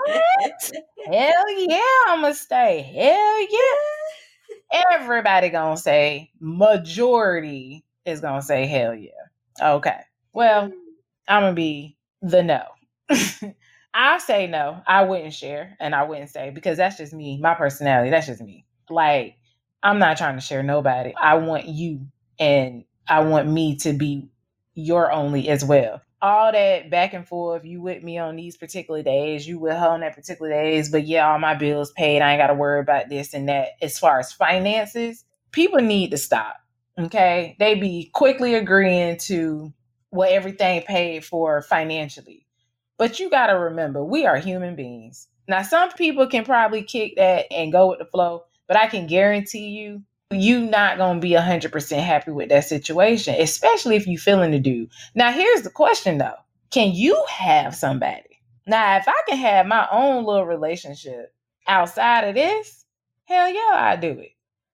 Hell 1.06 1.50
yeah, 1.58 1.80
I'ma 2.08 2.32
stay. 2.32 2.82
Hell 2.82 3.40
yeah. 3.50 4.19
Everybody 4.72 5.48
gonna 5.50 5.76
say 5.76 6.30
majority 6.40 7.84
is 8.04 8.20
gonna 8.20 8.42
say 8.42 8.66
hell 8.66 8.94
yeah. 8.94 9.10
Okay. 9.60 10.00
Well, 10.32 10.72
I'm 11.28 11.42
gonna 11.42 11.54
be 11.54 11.96
the 12.22 12.42
no. 12.42 12.62
I 13.94 14.18
say 14.18 14.46
no. 14.46 14.82
I 14.86 15.02
wouldn't 15.04 15.34
share 15.34 15.76
and 15.80 15.94
I 15.94 16.04
wouldn't 16.04 16.30
say 16.30 16.50
because 16.50 16.76
that's 16.78 16.98
just 16.98 17.12
me, 17.12 17.38
my 17.38 17.54
personality. 17.54 18.10
That's 18.10 18.26
just 18.26 18.42
me. 18.42 18.64
Like, 18.88 19.36
I'm 19.82 19.98
not 19.98 20.16
trying 20.16 20.36
to 20.36 20.40
share 20.40 20.62
nobody. 20.62 21.14
I 21.20 21.36
want 21.36 21.66
you 21.66 22.06
and 22.38 22.84
I 23.08 23.20
want 23.20 23.48
me 23.48 23.76
to 23.78 23.92
be 23.92 24.28
your 24.74 25.10
only 25.10 25.48
as 25.48 25.64
well. 25.64 26.00
All 26.22 26.52
that 26.52 26.90
back 26.90 27.14
and 27.14 27.26
forth, 27.26 27.64
you 27.64 27.80
with 27.80 28.02
me 28.02 28.18
on 28.18 28.36
these 28.36 28.56
particular 28.56 29.02
days, 29.02 29.48
you 29.48 29.58
with 29.58 29.72
her 29.72 29.88
on 29.88 30.00
that 30.00 30.14
particular 30.14 30.50
days, 30.50 30.90
but 30.90 31.06
yeah, 31.06 31.30
all 31.30 31.38
my 31.38 31.54
bills 31.54 31.92
paid. 31.92 32.20
I 32.20 32.32
ain't 32.32 32.40
gotta 32.40 32.54
worry 32.54 32.80
about 32.80 33.08
this 33.08 33.32
and 33.32 33.48
that. 33.48 33.70
As 33.80 33.98
far 33.98 34.18
as 34.18 34.32
finances, 34.32 35.24
people 35.50 35.80
need 35.80 36.10
to 36.10 36.18
stop. 36.18 36.56
Okay. 36.98 37.56
They 37.58 37.74
be 37.74 38.10
quickly 38.12 38.54
agreeing 38.54 39.16
to 39.18 39.72
what 40.10 40.30
everything 40.30 40.82
paid 40.82 41.24
for 41.24 41.62
financially. 41.62 42.46
But 42.98 43.18
you 43.18 43.30
got 43.30 43.46
to 43.46 43.54
remember, 43.54 44.04
we 44.04 44.26
are 44.26 44.36
human 44.36 44.76
beings. 44.76 45.28
Now, 45.48 45.62
some 45.62 45.90
people 45.92 46.26
can 46.26 46.44
probably 46.44 46.82
kick 46.82 47.16
that 47.16 47.46
and 47.50 47.72
go 47.72 47.88
with 47.88 47.98
the 47.98 48.04
flow, 48.04 48.44
but 48.68 48.76
I 48.76 48.88
can 48.88 49.06
guarantee 49.06 49.68
you, 49.68 50.02
you 50.30 50.60
not 50.60 50.96
going 50.98 51.16
to 51.16 51.20
be 51.20 51.32
100% 51.34 52.02
happy 52.02 52.30
with 52.30 52.48
that 52.50 52.64
situation, 52.64 53.34
especially 53.38 53.96
if 53.96 54.06
you 54.06 54.18
feeling 54.18 54.52
the 54.52 54.58
dude. 54.58 54.90
Now, 55.14 55.32
here's 55.32 55.62
the 55.62 55.70
question 55.70 56.18
though. 56.18 56.36
Can 56.70 56.92
you 56.94 57.24
have 57.28 57.74
somebody? 57.74 58.40
Now, 58.66 58.96
if 58.96 59.08
I 59.08 59.14
can 59.28 59.38
have 59.38 59.66
my 59.66 59.88
own 59.90 60.24
little 60.24 60.46
relationship 60.46 61.34
outside 61.66 62.22
of 62.28 62.34
this, 62.34 62.84
hell 63.24 63.48
yeah, 63.48 63.72
I 63.74 63.96
do 63.96 64.10
it. 64.20 64.32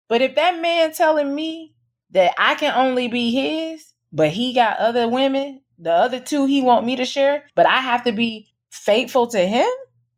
But 0.08 0.20
if 0.22 0.34
that 0.36 0.60
man 0.60 0.92
telling 0.92 1.34
me 1.34 1.74
that 2.10 2.34
I 2.38 2.54
can 2.54 2.74
only 2.74 3.08
be 3.08 3.30
his, 3.32 3.92
but 4.12 4.30
he 4.30 4.52
got 4.52 4.78
other 4.78 5.08
women, 5.08 5.62
the 5.78 5.92
other 5.92 6.20
two 6.20 6.46
he 6.46 6.62
want 6.62 6.86
me 6.86 6.96
to 6.96 7.04
share, 7.04 7.44
but 7.54 7.66
I 7.66 7.78
have 7.78 8.04
to 8.04 8.12
be 8.12 8.48
faithful 8.70 9.26
to 9.28 9.38
him? 9.38 9.68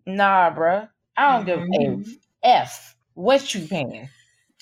Nah, 0.07 0.53
bruh. 0.55 0.89
I 1.17 1.37
don't 1.37 1.47
give 1.47 1.61
Mhm. 1.61 2.17
a 2.43 2.47
F 2.49 2.97
what 3.15 3.55
you 3.55 3.67
paying. 3.67 4.09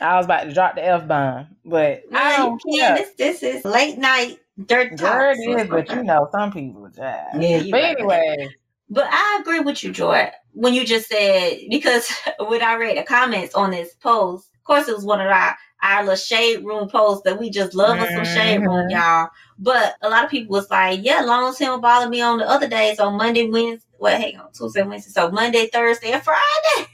I 0.00 0.16
was 0.16 0.26
about 0.26 0.44
to 0.44 0.52
drop 0.52 0.74
the 0.74 0.84
F 0.84 1.06
bomb, 1.08 1.48
but 1.64 2.02
I 2.12 2.36
don't 2.36 2.62
care. 2.62 2.94
This, 2.96 3.10
this 3.16 3.42
is 3.42 3.64
late 3.64 3.98
night 3.98 4.38
dirt 4.66 4.96
talk. 4.98 5.00
Girl, 5.00 5.34
it 5.38 5.60
is, 5.62 5.68
but 5.68 5.90
you 5.90 6.04
know, 6.04 6.28
some 6.32 6.52
people 6.52 6.86
just. 6.88 6.98
Yeah, 7.00 7.62
But 7.70 7.82
right. 7.82 7.96
anyway, 7.98 8.48
But 8.88 9.08
I 9.10 9.38
agree 9.40 9.60
with 9.60 9.82
you, 9.82 9.92
Joy, 9.92 10.30
when 10.52 10.74
you 10.74 10.84
just 10.84 11.08
said 11.08 11.58
because 11.70 12.10
when 12.38 12.62
I 12.62 12.74
read 12.76 12.96
the 12.98 13.02
comments 13.02 13.54
on 13.54 13.70
this 13.70 13.94
post, 13.94 14.50
of 14.54 14.64
course 14.64 14.88
it 14.88 14.94
was 14.94 15.04
one 15.04 15.20
of 15.20 15.28
our 15.28 15.56
our 15.82 16.02
little 16.02 16.16
shade 16.16 16.64
room 16.64 16.88
posts 16.88 17.22
that 17.24 17.38
we 17.38 17.50
just 17.50 17.74
love 17.74 18.00
us 18.00 18.12
some 18.14 18.24
shade 18.24 18.58
room, 18.58 18.86
Mhm. 18.86 18.90
y'all. 18.90 19.28
But 19.58 19.96
a 20.02 20.08
lot 20.08 20.24
of 20.24 20.30
people 20.30 20.52
was 20.52 20.70
like, 20.70 21.00
yeah, 21.02 21.20
long 21.20 21.48
as 21.50 21.58
don't 21.58 21.80
bother 21.82 22.08
me 22.08 22.20
on 22.22 22.38
the 22.38 22.48
other 22.48 22.68
days 22.68 22.98
on 22.98 23.16
Monday, 23.16 23.48
Wednesday, 23.48 23.86
well, 23.98 24.18
hang 24.18 24.36
on, 24.38 24.52
Tuesday, 24.52 24.82
Wednesday, 24.82 25.10
so 25.10 25.30
Monday, 25.30 25.68
Thursday, 25.68 26.12
and 26.12 26.22
Friday. 26.22 26.88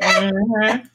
mhm. 0.00 0.88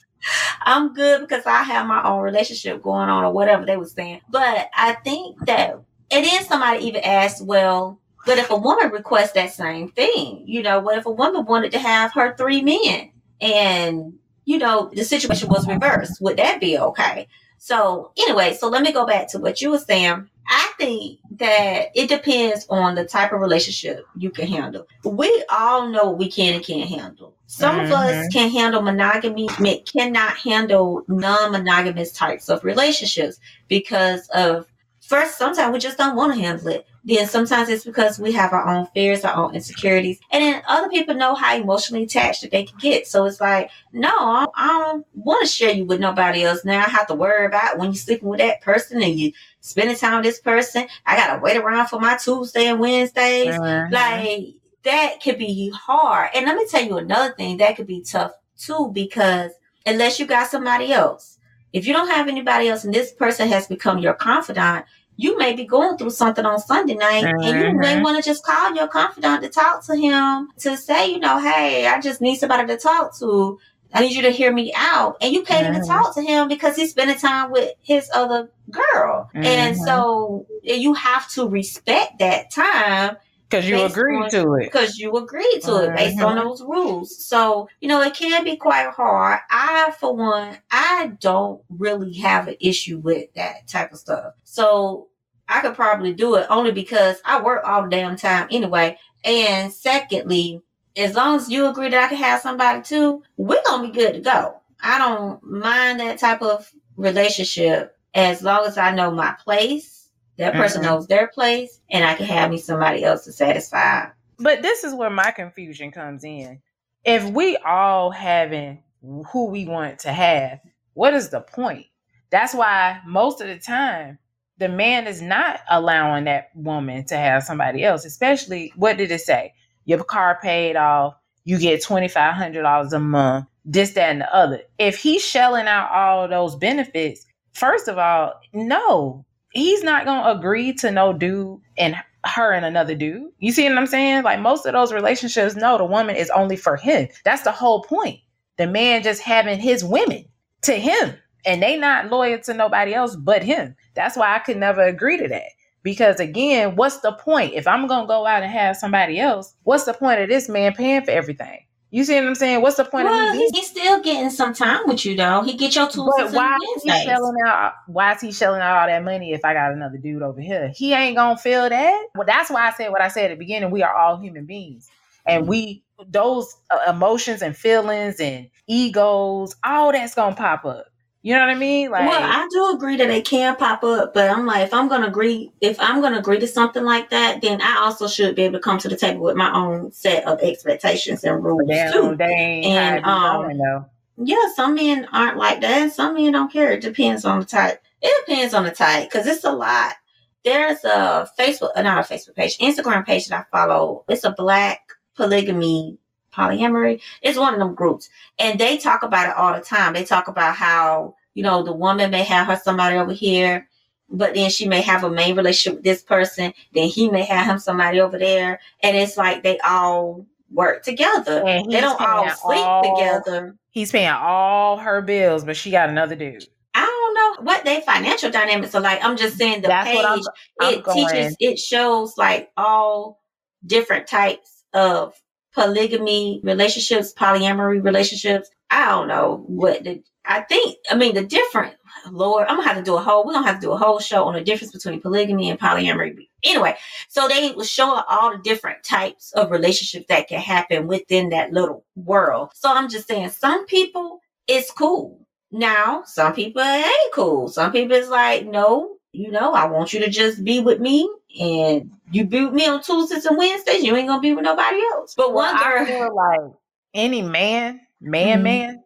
I'm 0.61 0.93
good 0.93 1.21
because 1.21 1.45
I 1.45 1.63
have 1.63 1.87
my 1.87 2.03
own 2.03 2.21
relationship 2.21 2.81
going 2.81 3.09
on 3.09 3.23
or 3.23 3.31
whatever 3.31 3.65
they 3.65 3.77
were 3.77 3.85
saying. 3.85 4.21
But 4.29 4.69
I 4.75 4.93
think 5.03 5.45
that 5.45 5.79
and 6.09 6.25
then 6.25 6.43
somebody 6.45 6.85
even 6.85 7.01
asked, 7.03 7.45
well, 7.45 7.99
but 8.25 8.37
if 8.37 8.49
a 8.49 8.57
woman 8.57 8.91
requests 8.91 9.33
that 9.33 9.53
same 9.53 9.89
thing, 9.89 10.43
you 10.45 10.63
know, 10.63 10.79
what 10.79 10.97
if 10.97 11.05
a 11.05 11.11
woman 11.11 11.45
wanted 11.45 11.71
to 11.73 11.79
have 11.79 12.13
her 12.13 12.35
three 12.35 12.61
men 12.61 13.11
and 13.39 14.13
you 14.45 14.57
know 14.57 14.89
the 14.93 15.03
situation 15.03 15.49
was 15.49 15.67
reversed? 15.67 16.21
Would 16.21 16.37
that 16.37 16.59
be 16.59 16.77
okay? 16.77 17.27
So 17.57 18.11
anyway, 18.17 18.53
so 18.53 18.69
let 18.69 18.81
me 18.83 18.91
go 18.91 19.05
back 19.05 19.29
to 19.29 19.39
what 19.39 19.61
you 19.61 19.71
were 19.71 19.79
saying. 19.79 20.29
I 20.49 20.71
think 20.77 21.19
that 21.31 21.87
it 21.93 22.07
depends 22.07 22.65
on 22.69 22.95
the 22.95 23.03
type 23.03 23.33
of 23.33 23.41
relationship 23.41 24.05
you 24.15 24.29
can 24.29 24.47
handle. 24.47 24.87
We 25.03 25.43
all 25.49 25.89
know 25.89 26.05
what 26.05 26.19
we 26.19 26.31
can 26.31 26.55
and 26.55 26.63
can't 26.63 26.89
handle. 26.89 27.33
Some 27.47 27.79
of 27.79 27.91
us 27.91 28.15
Mhm. 28.27 28.33
can 28.33 28.49
handle 28.49 28.81
monogamy, 28.81 29.47
cannot 29.85 30.37
handle 30.37 31.03
non-monogamous 31.07 32.11
types 32.11 32.49
of 32.49 32.63
relationships 32.63 33.39
because 33.67 34.29
of 34.29 34.67
first, 35.07 35.37
sometimes 35.37 35.73
we 35.73 35.79
just 35.79 35.97
don't 35.97 36.15
want 36.15 36.33
to 36.33 36.39
handle 36.39 36.67
it. 36.67 36.85
Then 37.03 37.25
sometimes 37.25 37.69
it's 37.69 37.85
because 37.85 38.19
we 38.19 38.33
have 38.33 38.51
our 38.51 38.67
own 38.67 38.87
fears, 38.93 39.23
our 39.23 39.35
own 39.35 39.55
insecurities, 39.55 40.19
and 40.31 40.43
then 40.43 40.61
other 40.67 40.89
people 40.89 41.15
know 41.15 41.35
how 41.35 41.55
emotionally 41.55 42.03
attached 42.03 42.41
that 42.41 42.51
they 42.51 42.65
can 42.65 42.77
get. 42.79 43.07
So 43.07 43.25
it's 43.25 43.39
like, 43.39 43.69
no, 43.93 44.09
I 44.09 44.43
don't, 44.43 44.53
I 44.57 44.67
don't 44.67 45.07
want 45.13 45.45
to 45.45 45.51
share 45.51 45.71
you 45.71 45.85
with 45.85 46.01
nobody 46.01 46.43
else. 46.43 46.65
Now 46.65 46.79
I 46.79 46.89
have 46.89 47.07
to 47.07 47.15
worry 47.15 47.45
about 47.45 47.77
when 47.77 47.87
you're 47.89 47.95
sleeping 47.95 48.27
with 48.27 48.39
that 48.39 48.61
person 48.61 49.01
and 49.01 49.17
you 49.17 49.31
spending 49.61 49.95
time 49.95 50.15
with 50.15 50.25
this 50.25 50.41
person. 50.41 50.87
I 51.05 51.15
gotta 51.15 51.41
wait 51.41 51.55
around 51.55 51.87
for 51.87 51.99
my 51.99 52.17
Tuesday 52.17 52.67
and 52.67 52.79
Wednesdays. 52.79 53.55
Mhm. 53.55 53.91
Like 53.91 54.55
that 54.83 55.21
could 55.23 55.37
be 55.37 55.69
hard. 55.69 56.29
And 56.35 56.45
let 56.45 56.57
me 56.57 56.67
tell 56.67 56.83
you 56.83 56.97
another 56.97 57.33
thing 57.33 57.57
that 57.57 57.77
could 57.77 57.87
be 57.87 58.01
tough 58.01 58.33
too, 58.57 58.91
because 58.93 59.51
unless 59.85 60.19
you 60.19 60.25
got 60.25 60.49
somebody 60.49 60.91
else, 60.91 61.37
if 61.73 61.85
you 61.85 61.93
don't 61.93 62.09
have 62.09 62.27
anybody 62.27 62.69
else 62.69 62.83
and 62.85 62.93
this 62.93 63.13
person 63.13 63.47
has 63.49 63.67
become 63.67 63.99
your 63.99 64.13
confidant, 64.13 64.85
you 65.17 65.37
may 65.37 65.53
be 65.53 65.65
going 65.65 65.97
through 65.97 66.11
something 66.11 66.45
on 66.45 66.59
Sunday 66.59 66.93
night 66.93 67.25
and 67.25 67.59
you 67.59 67.73
may 67.79 67.95
Mhm. 67.97 68.03
want 68.03 68.23
to 68.23 68.29
just 68.29 68.45
call 68.45 68.73
your 68.75 68.87
confidant 68.87 69.41
to 69.41 69.49
talk 69.49 69.83
to 69.85 69.95
him 69.95 70.49
to 70.59 70.77
say, 70.77 71.11
you 71.11 71.19
know, 71.19 71.39
hey, 71.39 71.87
I 71.87 71.99
just 71.99 72.21
need 72.21 72.35
somebody 72.35 72.67
to 72.67 72.77
talk 72.77 73.17
to. 73.19 73.57
I 73.93 74.01
need 74.01 74.11
you 74.13 74.21
to 74.21 74.31
hear 74.31 74.51
me 74.53 74.73
out. 74.75 75.17
And 75.21 75.33
you 75.33 75.43
can't 75.43 75.73
to 75.73 75.81
Mhm. 75.81 75.87
talk 75.87 76.13
to 76.15 76.21
him 76.21 76.47
because 76.47 76.75
he's 76.75 76.91
spending 76.91 77.17
time 77.17 77.51
with 77.51 77.71
his 77.81 78.09
other 78.13 78.51
girl. 78.69 79.29
And 79.33 79.75
Mhm. 79.75 79.85
so 79.85 80.45
you 80.61 80.93
have 80.93 81.27
to 81.31 81.47
respect 81.47 82.19
that 82.19 82.51
time 82.51 83.17
Because 83.49 83.67
you 83.67 83.81
agreed 83.81 84.23
on- 84.23 84.29
to 84.31 84.53
it. 84.55 84.65
because 84.65 84.97
you 84.97 85.15
agreed 85.15 85.61
to 85.63 85.83
it 85.83 85.95
based 85.95 86.21
on 86.21 86.35
those 86.35 86.61
rules. 86.61 87.25
So, 87.25 87.69
you 87.79 87.87
know, 87.87 88.01
it 88.01 88.13
can 88.13 88.43
be 88.43 88.57
quite 88.57 88.89
hard. 88.89 89.39
I, 89.49 89.91
for 89.99 90.13
one, 90.13 90.57
I 90.69 91.13
don't 91.21 91.61
really 91.69 92.13
have 92.17 92.49
an 92.49 92.57
issue 92.59 92.99
with 92.99 93.33
that 93.35 93.67
type 93.67 93.93
of 93.93 93.99
stuff. 93.99 94.33
So 94.43 95.07
I 95.47 95.61
could 95.61 95.75
probably 95.75 96.13
do 96.13 96.35
it 96.35 96.47
only 96.49 96.71
because 96.71 97.21
I 97.23 97.41
work 97.41 97.63
all 97.65 97.83
the 97.83 97.89
damn 97.89 98.17
time 98.17 98.47
anyway. 98.51 98.97
And 99.23 99.71
secondly, 99.71 100.61
as 100.97 101.15
long 101.15 101.37
as 101.37 101.49
you 101.49 101.67
agree 101.67 101.89
that 101.89 102.03
I 102.05 102.07
can 102.09 102.17
have 102.17 102.41
somebody 102.41 102.81
too, 102.81 103.23
we're 103.37 103.61
gonna 103.65 103.87
be 103.87 103.93
good 103.93 104.13
to 104.13 104.19
go. 104.19 104.59
I 104.83 104.97
don't 104.97 105.41
mind 105.43 105.99
that 106.01 106.19
type 106.19 106.41
of 106.41 106.69
relationship 106.97 107.97
as 108.13 108.41
long 108.43 108.65
as 108.65 108.77
I 108.77 108.91
know 108.93 109.11
my 109.11 109.35
place, 109.43 109.96
that 110.37 110.53
person 110.55 110.81
Mhm. 110.81 110.85
knows 110.85 111.07
their 111.07 111.27
place, 111.27 111.79
and 111.91 112.05
I 112.05 112.15
can 112.15 112.25
have 112.27 112.51
me 112.51 112.57
somebody 112.57 113.03
else 113.03 113.25
to 113.25 113.31
satisfy. 113.31 114.07
But 114.39 114.61
this 114.61 114.83
is 114.83 114.93
where 114.95 115.09
my 115.09 115.31
confusion 115.31 115.91
comes 115.91 116.23
in. 116.23 116.61
If 117.05 117.25
we 117.25 117.57
all 117.57 118.11
having 118.11 118.83
who 119.31 119.45
we 119.45 119.65
want 119.65 119.99
to 119.99 120.11
have, 120.13 120.59
what 120.93 121.13
is 121.13 121.29
the 121.29 121.41
point? 121.41 121.87
That's 122.31 122.53
why 122.53 123.01
most 123.05 123.41
of 123.41 123.47
the 123.47 123.59
time 123.59 124.19
the 124.57 124.69
man 124.69 125.07
is 125.07 125.21
not 125.21 125.61
allowing 125.69 126.25
that 126.25 126.49
woman 126.55 127.05
to 127.05 127.17
have 127.17 127.43
somebody 127.43 127.83
else, 127.83 128.05
especially 128.05 128.73
what 128.75 128.97
did 128.97 129.11
it 129.11 129.21
say? 129.21 129.53
Your 129.85 130.03
car 130.03 130.39
paid 130.41 130.75
off, 130.75 131.15
you 131.45 131.59
get 131.59 131.83
twenty 131.83 132.07
five 132.09 132.33
hundred 132.35 132.63
dollars 132.63 132.93
a 132.93 132.99
month, 132.99 133.45
this, 133.65 133.91
that, 133.91 134.09
and 134.11 134.21
the 134.21 134.35
other. 134.35 134.61
If 134.79 134.97
he's 134.99 135.23
shelling 135.23 135.67
out 135.67 135.91
all 135.91 136.27
those 136.27 136.55
benefits, 136.57 137.25
first 137.53 137.87
of 137.87 137.97
all, 137.97 138.33
no, 138.53 139.25
he's 139.51 139.83
not 139.83 140.05
gonna 140.05 140.37
agree 140.37 140.73
to 140.73 140.91
no 140.91 141.13
dude 141.13 141.59
and 141.77 141.95
her 142.25 142.51
and 142.51 142.65
another 142.65 142.95
dude. 142.95 143.31
You 143.39 143.51
see 143.51 143.63
what 143.67 143.77
I'm 143.77 143.87
saying? 143.87 144.23
Like 144.23 144.39
most 144.39 144.65
of 144.65 144.73
those 144.73 144.93
relationships, 144.93 145.55
no, 145.55 145.77
the 145.77 145.85
woman 145.85 146.15
is 146.15 146.29
only 146.31 146.55
for 146.55 146.75
him. 146.75 147.07
That's 147.23 147.43
the 147.43 147.51
whole 147.51 147.83
point. 147.83 148.19
The 148.57 148.67
man 148.67 149.03
just 149.03 149.21
having 149.21 149.59
his 149.59 149.83
women 149.83 150.25
to 150.63 150.73
him, 150.73 151.15
and 151.45 151.61
they 151.61 151.77
not 151.77 152.09
loyal 152.09 152.39
to 152.39 152.53
nobody 152.53 152.93
else 152.93 153.15
but 153.15 153.43
him. 153.43 153.75
That's 153.95 154.17
why 154.17 154.35
I 154.35 154.39
could 154.39 154.57
never 154.57 154.81
agree 154.81 155.17
to 155.17 155.27
that. 155.27 155.49
Because 155.83 156.19
again, 156.19 156.75
what's 156.75 156.99
the 156.99 157.13
point? 157.13 157.53
If 157.53 157.67
I'm 157.67 157.87
gonna 157.87 158.07
go 158.07 158.25
out 158.25 158.43
and 158.43 158.51
have 158.51 158.75
somebody 158.75 159.19
else, 159.19 159.53
what's 159.63 159.85
the 159.85 159.93
point 159.93 160.19
of 160.19 160.27
this 160.27 160.49
man 160.49 160.73
paying 160.73 161.05
for 161.05 161.11
everything? 161.11 161.59
You 161.89 162.03
see 162.03 162.15
what 162.15 162.25
I'm 162.25 162.35
saying? 162.35 162.61
What's 162.61 162.77
the 162.77 162.83
point 162.83 163.05
Well, 163.05 163.29
of 163.29 163.35
me 163.35 163.49
he's, 163.53 163.67
still 163.67 164.01
getting 164.01 164.29
some 164.29 164.53
time 164.53 164.81
with 164.87 165.05
you 165.05 165.15
though. 165.15 165.41
He 165.43 165.53
get 165.53 165.75
your 165.75 165.85
Tuesdays 165.85 166.05
but 166.17 166.33
why 166.33 166.57
is 166.75 166.83
he 166.83 166.89
shelling 166.89 167.35
out? 167.45 167.73
Why 167.87 168.13
is 168.13 168.21
he 168.21 168.31
shelling 168.33 168.61
out 168.61 168.77
all 168.77 168.87
that 168.87 169.03
money 169.03 169.31
if 169.31 169.45
I 169.45 169.53
got 169.53 169.71
another 169.71 169.97
dude 169.97 170.21
over 170.21 170.41
here? 170.41 170.71
He 170.75 170.93
ain't 170.93 171.15
gonna 171.15 171.37
feel 171.37 171.69
that. 171.69 172.07
Well, 172.15 172.27
that's 172.27 172.49
why 172.49 172.67
I 172.67 172.71
said 172.71 172.89
what 172.91 173.01
I 173.01 173.07
said 173.07 173.31
at 173.31 173.35
the 173.35 173.39
beginning. 173.39 173.71
We 173.71 173.83
are 173.83 173.95
all 173.95 174.17
human 174.17 174.45
beings, 174.45 174.89
and 175.25 175.47
we 175.47 175.83
those 176.09 176.55
uh, 176.69 176.91
emotions 176.91 177.41
and 177.41 177.55
feelings 177.55 178.19
and 178.19 178.49
egos, 178.67 179.55
all 179.63 179.91
that's 179.93 180.13
gonna 180.13 180.35
pop 180.35 180.65
up. 180.65 180.87
You 181.23 181.33
know 181.33 181.41
what 181.41 181.49
I 181.49 181.55
mean? 181.55 181.91
Like, 181.91 182.07
well, 182.07 182.21
I 182.21 182.47
do 182.51 182.75
agree 182.75 182.95
that 182.97 183.07
they 183.07 183.21
can 183.21 183.55
pop 183.55 183.83
up, 183.83 184.13
but 184.13 184.29
I'm 184.29 184.45
like, 184.45 184.63
if 184.63 184.73
I'm 184.73 184.87
gonna 184.87 185.07
agree, 185.07 185.51
if 185.59 185.77
I'm 185.79 186.01
gonna 186.01 186.19
agree 186.19 186.39
to 186.39 186.47
something 186.47 186.83
like 186.83 187.09
that, 187.09 187.41
then 187.41 187.61
I 187.61 187.79
also 187.79 188.07
should 188.07 188.35
be 188.35 188.43
able 188.43 188.59
to 188.59 188.63
come 188.63 188.77
to 188.79 188.87
the 188.87 188.95
table 188.95 189.21
with 189.21 189.35
my 189.35 189.51
own 189.53 189.91
set 189.91 190.25
of 190.25 190.39
expectations 190.41 191.23
and 191.23 191.43
rules 191.43 191.67
damn, 191.67 191.91
too. 191.91 192.15
they 192.15 192.61
And, 192.63 193.03
um, 193.03 193.43
going. 193.43 193.85
Yeah, 194.17 194.51
some 194.55 194.75
men 194.75 195.07
aren't 195.11 195.37
like 195.37 195.61
that. 195.61 195.91
Some 195.91 196.15
men 196.15 196.31
don't 196.31 196.51
care. 196.51 196.71
It 196.71 196.81
depends 196.81 197.25
on 197.25 197.39
the 197.39 197.45
type. 197.45 197.81
It 198.01 198.25
depends 198.25 198.53
on 198.53 198.63
the 198.63 198.71
type 198.71 199.09
because 199.09 199.27
it's 199.27 199.43
a 199.43 199.51
lot. 199.51 199.95
There's 200.43 200.83
a 200.85 201.29
Facebook, 201.37 201.71
uh, 201.75 201.81
not 201.81 202.09
a 202.09 202.13
Facebook 202.13 202.35
page, 202.35 202.57
Instagram 202.59 203.05
page 203.05 203.27
that 203.27 203.47
I 203.51 203.57
follow. 203.57 204.05
It's 204.07 204.23
a 204.23 204.31
black 204.31 204.79
polygamy 205.15 205.97
polyamory. 206.37 207.01
It's 207.21 207.37
one 207.39 207.53
of 207.53 207.59
them 207.59 207.75
groups, 207.75 208.09
and 208.39 208.59
they 208.59 208.77
talk 208.77 209.03
about 209.03 209.29
it 209.29 209.35
all 209.35 209.53
the 209.53 209.61
time. 209.61 209.93
They 209.93 210.03
talk 210.05 210.27
about 210.27 210.55
how 210.55 211.15
you 211.33 211.43
know 211.43 211.63
the 211.63 211.73
woman 211.73 212.11
may 212.11 212.23
have 212.23 212.47
her 212.47 212.59
somebody 212.63 212.97
over 212.97 213.13
here, 213.13 213.67
but 214.09 214.33
then 214.35 214.49
she 214.49 214.67
may 214.67 214.81
have 214.81 215.03
a 215.03 215.09
main 215.09 215.35
relationship 215.35 215.77
with 215.77 215.83
this 215.83 216.03
person. 216.03 216.53
Then 216.73 216.87
he 216.87 217.09
may 217.09 217.23
have 217.23 217.47
him 217.47 217.59
somebody 217.59 217.99
over 217.99 218.17
there, 218.19 218.59
and 218.83 218.95
it's 218.95 219.17
like 219.17 219.43
they 219.43 219.57
all 219.59 220.25
work 220.51 220.83
together. 220.83 221.43
They 221.43 221.81
don't 221.81 221.99
all 221.99 222.29
sleep 222.29 222.59
all- 222.59 222.83
together. 222.95 223.55
He's 223.71 223.91
paying 223.91 224.09
all 224.09 224.77
her 224.77 225.01
bills, 225.01 225.43
but 225.43 225.55
she 225.55 225.69
got 225.69 225.89
another 225.89 226.15
dude. 226.15 226.47
I 226.73 226.81
don't 226.85 227.13
know 227.13 227.43
what 227.45 227.63
their 227.63 227.81
financial 227.81 228.31
dynamics 228.31 228.73
are 228.73 228.81
like. 228.81 229.03
I'm 229.03 229.17
just 229.17 229.37
saying 229.37 229.61
the 229.61 229.67
That's 229.67 229.87
page 229.89 230.03
I'm. 230.03 230.19
I'm 230.61 230.73
it 230.75 230.83
going. 230.83 231.07
teaches 231.07 231.35
it 231.39 231.59
shows 231.59 232.17
like 232.17 232.49
all 232.57 233.21
different 233.65 234.07
types 234.07 234.63
of 234.73 235.13
polygamy 235.57 236.39
relationships, 236.43 237.13
polyamory 237.13 237.83
relationships. 237.83 238.49
I 238.69 238.85
don't 238.85 239.07
know 239.07 239.43
what 239.47 239.83
the 239.83 240.03
I 240.23 240.41
think 240.41 240.77
I 240.91 240.95
mean 240.95 241.15
the 241.15 241.25
different 241.25 241.73
Lord, 242.11 242.45
I'm 242.47 242.57
gonna 242.57 242.67
have 242.67 242.77
to 242.77 242.83
do 242.83 242.95
a 242.95 243.01
whole 243.01 243.25
we're 243.25 243.33
gonna 243.33 243.47
have 243.47 243.59
to 243.59 243.65
do 243.65 243.71
a 243.71 243.77
whole 243.77 243.99
show 243.99 244.25
on 244.25 244.35
the 244.35 244.43
difference 244.43 244.71
between 244.71 245.01
polygamy 245.01 245.49
and 245.49 245.59
polyamory. 245.59 246.27
Anyway, 246.43 246.77
so 247.09 247.27
they 247.27 247.51
was 247.53 247.69
showing 247.69 248.03
all 248.07 248.31
the 248.31 248.43
different 248.43 248.83
types 248.83 249.31
of 249.33 249.49
relationships 249.49 250.05
that 250.09 250.27
can 250.27 250.39
happen 250.39 250.85
within 250.85 251.29
that 251.29 251.51
little 251.53 251.83
world. 251.95 252.51
So 252.53 252.71
I'm 252.71 252.87
just 252.87 253.07
saying 253.07 253.29
some 253.29 253.65
people 253.65 254.19
it's 254.47 254.71
cool. 254.71 255.25
Now, 255.51 256.03
some 256.05 256.33
people 256.35 256.61
it 256.61 256.85
ain't 256.85 257.13
cool. 257.13 257.47
Some 257.47 257.71
people 257.71 257.97
is 257.97 258.09
like, 258.09 258.45
no, 258.45 258.96
you 259.17 259.31
know, 259.31 259.53
I 259.53 259.65
want 259.65 259.93
you 259.93 259.99
to 260.01 260.09
just 260.09 260.43
be 260.43 260.59
with 260.59 260.79
me 260.79 261.09
and 261.39 261.91
you 262.11 262.25
be 262.25 262.45
with 262.45 262.53
me 262.53 262.67
on 262.67 262.81
Tuesdays 262.81 263.25
and 263.25 263.37
Wednesdays. 263.37 263.83
You 263.83 263.95
ain't 263.95 264.07
gonna 264.07 264.21
be 264.21 264.33
with 264.33 264.43
nobody 264.45 264.77
else. 264.93 265.15
But 265.15 265.33
Well, 265.33 265.45
one 265.47 265.55
I 265.55 265.63
girl, 265.63 265.85
feel 265.85 266.15
like 266.15 266.51
any 266.93 267.21
man, 267.21 267.81
man, 268.01 268.39
Mhm. 268.39 268.43
man, 268.43 268.83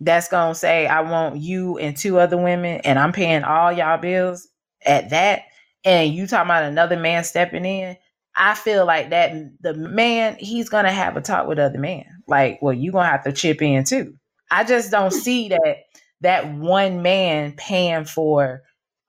that's 0.00 0.28
gonna 0.28 0.54
say, 0.54 0.86
"I 0.86 1.00
want 1.02 1.36
you 1.38 1.78
and 1.78 1.96
two 1.96 2.18
other 2.18 2.36
women, 2.36 2.80
and 2.84 2.98
I'm 2.98 3.12
paying 3.12 3.44
all 3.44 3.72
y'all 3.72 3.98
bills 3.98 4.48
at 4.86 5.10
that," 5.10 5.42
and 5.84 6.12
you 6.14 6.26
talking 6.26 6.46
about 6.50 6.64
another 6.64 6.96
man 6.96 7.24
stepping 7.24 7.64
in. 7.64 7.96
I 8.36 8.54
feel 8.54 8.86
like 8.86 9.10
that 9.10 9.32
the 9.60 9.74
man 9.74 10.36
he's 10.38 10.68
gonna 10.68 10.92
have 10.92 11.16
a 11.16 11.20
talk 11.20 11.46
with 11.46 11.58
other 11.58 11.78
man. 11.78 12.04
Like, 12.26 12.58
well, 12.62 12.74
you 12.74 12.92
gonna 12.92 13.08
have 13.08 13.24
to 13.24 13.32
chip 13.32 13.62
in 13.62 13.84
too. 13.84 14.14
I 14.50 14.64
just 14.64 14.90
don't 14.90 15.12
see 15.12 15.48
that 15.50 15.76
that 16.22 16.52
one 16.54 17.02
man 17.02 17.52
paying 17.56 18.04
for 18.04 18.62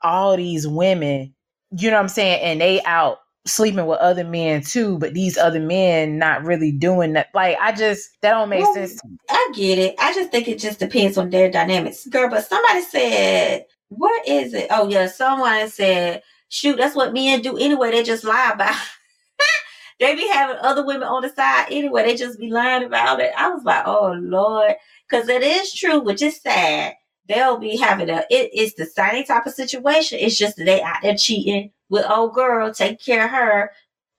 all 0.04 0.38
these 0.38 0.68
women. 0.68 1.34
You 1.78 1.92
know 1.92 1.98
what 1.98 2.04
I'm 2.04 2.10
saying? 2.10 2.42
And 2.44 2.62
they 2.62 2.84
out 2.84 3.20
sleeping 3.48 3.86
with 3.88 4.00
other 4.00 4.26
men 4.26 4.62
too, 4.64 5.00
but 5.00 5.14
these 5.14 5.38
other 5.38 5.60
men 5.62 6.20
not 6.20 6.44
really 6.46 6.72
doing 6.72 7.14
that. 7.14 7.28
Like 7.34 7.58
I 7.62 7.74
just 7.74 8.10
that 8.22 8.32
don't 8.34 8.50
make 8.50 8.62
Well, 8.62 8.74
sense. 8.74 9.02
I 9.30 9.52
get 9.56 9.80
it. 9.80 9.96
I 10.00 10.14
just 10.14 10.32
think 10.32 10.48
it 10.48 10.60
just 10.60 10.80
depends 10.80 11.18
on 11.18 11.30
their 11.32 11.52
dynamics. 11.52 12.08
Girl, 12.08 12.30
but 12.30 12.46
somebody 12.46 12.82
said, 12.84 13.66
what 13.90 14.28
is 14.28 14.54
it? 14.54 14.68
Oh 14.72 14.90
yeah, 14.90 15.08
someone 15.08 15.70
said, 15.70 16.24
shoot, 16.50 16.78
that's 16.78 16.96
what 16.96 17.14
men 17.14 17.42
do 17.42 17.58
anyway. 17.58 17.92
They 17.92 18.04
just 18.04 18.24
lie 18.26 18.52
about 18.54 18.76
they 20.00 20.16
be 20.16 20.28
having 20.30 20.58
other 20.62 20.86
women 20.86 21.08
on 21.08 21.24
the 21.24 21.30
side 21.30 21.68
anyway. 21.72 22.06
They 22.06 22.16
just 22.16 22.40
be 22.40 22.52
lying 22.52 22.84
about 22.86 23.20
it. 23.22 23.32
I 23.38 23.50
was 23.50 23.64
like, 23.64 23.84
oh 23.88 24.14
Lord. 24.20 24.76
Cause 25.12 25.30
it 25.30 25.44
is 25.44 25.74
true, 25.74 26.00
which 26.02 26.22
is 26.24 26.42
sad. 26.42 26.96
They'll 27.28 27.58
be 27.58 27.78
having 27.78 28.10
a 28.10 28.24
it 28.30 28.54
is 28.54 28.76
the 28.76 28.86
same 28.86 29.24
type 29.24 29.46
of 29.46 29.54
situation. 29.54 30.20
It's 30.22 30.38
just 30.38 30.58
that 30.58 30.66
they 30.66 30.82
out 30.82 30.98
there 31.02 31.16
cheating 31.16 31.72
with 31.90 32.06
old 32.10 32.34
girl, 32.34 32.74
take 32.74 33.04
care 33.04 33.26
of 33.26 33.32
her, 33.32 33.72